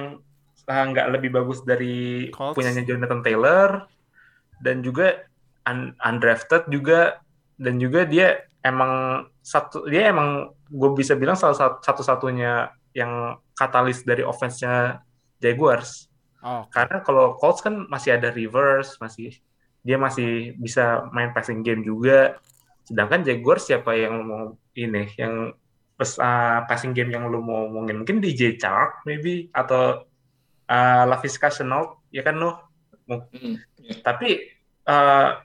[0.63, 2.55] nggak lebih bagus dari Colts.
[2.55, 3.83] punyanya Jonathan Taylor
[4.63, 5.27] dan juga
[5.67, 7.19] un- undrafted juga
[7.59, 14.07] dan juga dia emang satu dia emang gue bisa bilang salah satu satu-satunya yang katalis
[14.07, 15.03] dari offense-nya
[15.43, 16.07] Jaguars.
[16.43, 19.39] Oh, Karena kalau Colts kan masih ada Rivers, masih
[19.83, 22.39] dia masih bisa main passing game juga.
[22.83, 24.43] Sedangkan Jaguars siapa yang mau
[24.75, 25.55] ini, yang
[25.95, 28.03] pes- uh, passing game yang lu mau ngomongin?
[28.03, 30.03] Mungkin DJ Chark maybe atau
[30.67, 32.51] uh, Laviska Shenault, ya kan lu?
[33.07, 33.95] Hmm, ya.
[34.03, 34.51] Tapi
[34.87, 35.39] uh,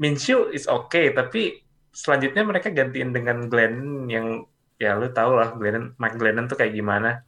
[0.00, 1.60] Minshew is okay, tapi
[1.92, 4.26] selanjutnya mereka gantiin dengan Glennon yang
[4.80, 7.20] ya lu tau lah Glennon, Mike Glennon tuh kayak gimana.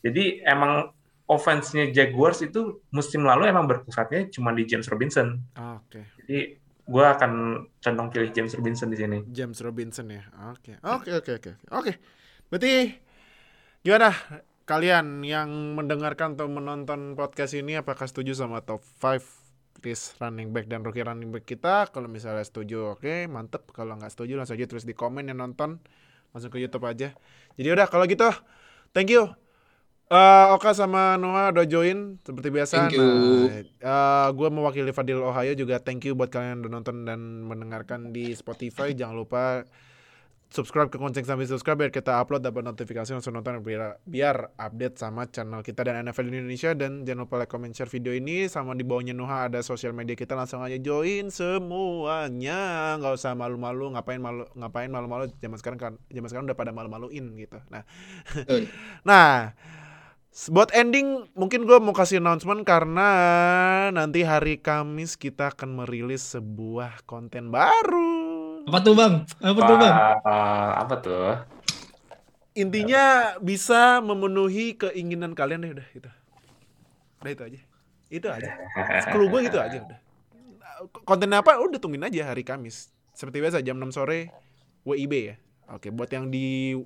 [0.00, 0.96] Jadi emang
[1.28, 5.36] offense-nya Jaguars itu musim lalu emang berpusatnya cuma di James Robinson.
[5.54, 6.00] oke.
[6.24, 6.56] Jadi
[6.88, 7.32] gue akan
[7.84, 9.20] condong pilih James Robinson di sini.
[9.28, 10.24] James Robinson ya.
[10.48, 10.80] Oke.
[10.80, 11.52] Oke, oke, oke.
[11.76, 11.92] Oke.
[12.48, 12.96] Berarti
[13.84, 14.16] gimana
[14.64, 20.66] kalian yang mendengarkan atau menonton podcast ini apakah setuju sama top 5 list running back
[20.66, 21.92] dan rookie running back kita?
[21.92, 23.68] Kalau misalnya setuju, oke, mantep.
[23.76, 25.76] Kalau nggak setuju langsung aja tulis di komen yang nonton.
[26.32, 27.12] Langsung ke YouTube aja.
[27.60, 28.32] Jadi udah kalau gitu,
[28.96, 29.28] thank you.
[30.08, 32.88] Eh, Oka sama Noah udah join seperti biasa.
[32.88, 33.04] Thank you.
[33.84, 38.08] Nah, gue mewakili Fadil Ohio juga thank you buat kalian yang udah nonton dan mendengarkan
[38.08, 38.96] di Spotify.
[38.96, 39.68] Jangan lupa
[40.48, 44.96] subscribe ke Kuncing sambil subscribe biar kita upload dapat notifikasi langsung nonton biar, biar update
[44.96, 48.72] sama channel kita dan NFL Indonesia dan jangan lupa like, comment, share video ini sama
[48.72, 54.24] di bawahnya Nuha ada sosial media kita langsung aja join semuanya nggak usah malu-malu ngapain
[54.24, 57.84] malu ngapain malu-malu zaman sekarang kan zaman sekarang udah pada malu-maluin gitu nah.
[59.08, 59.52] Nah,
[60.48, 63.08] buat ending mungkin gue mau kasih announcement karena
[63.90, 68.62] nanti hari Kamis kita akan merilis sebuah konten baru.
[68.68, 69.14] Apa tuh bang?
[69.40, 69.94] Apa tuh bang?
[70.22, 71.32] Wah, apa tuh?
[72.58, 76.10] Intinya bisa memenuhi keinginan kalian deh udah itu.
[77.24, 77.60] Udah itu aja.
[78.08, 78.50] Itu aja.
[79.10, 79.98] Clue gue gitu aja udah.
[81.02, 81.58] Konten apa?
[81.58, 82.94] Udah tungguin aja hari Kamis.
[83.16, 84.30] Seperti biasa jam 6 sore
[84.86, 85.36] WIB ya.
[85.74, 86.78] Oke, buat yang di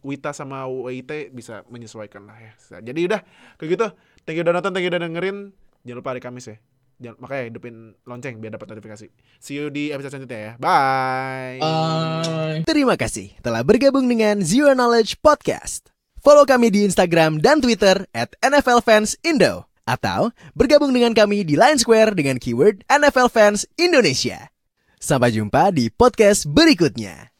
[0.00, 2.52] Wita sama WIT bisa menyesuaikan lah ya.
[2.80, 3.20] Jadi udah
[3.60, 3.86] kayak gitu.
[4.26, 5.52] Thank you udah nonton, thank you udah dengerin.
[5.86, 6.56] Jangan lupa hari Kamis ya.
[6.96, 7.74] Jangan, makanya hidupin
[8.08, 9.06] lonceng biar dapat notifikasi.
[9.36, 10.52] See you di episode selanjutnya ya.
[10.56, 11.60] Bye.
[11.60, 12.64] Bye.
[12.64, 15.92] Terima kasih telah bergabung dengan Zero Knowledge Podcast.
[16.24, 19.68] Follow kami di Instagram dan Twitter at NFL Fans Indo.
[19.86, 24.50] Atau bergabung dengan kami di Line Square dengan keyword NFL Fans Indonesia.
[24.98, 27.35] Sampai jumpa di podcast berikutnya.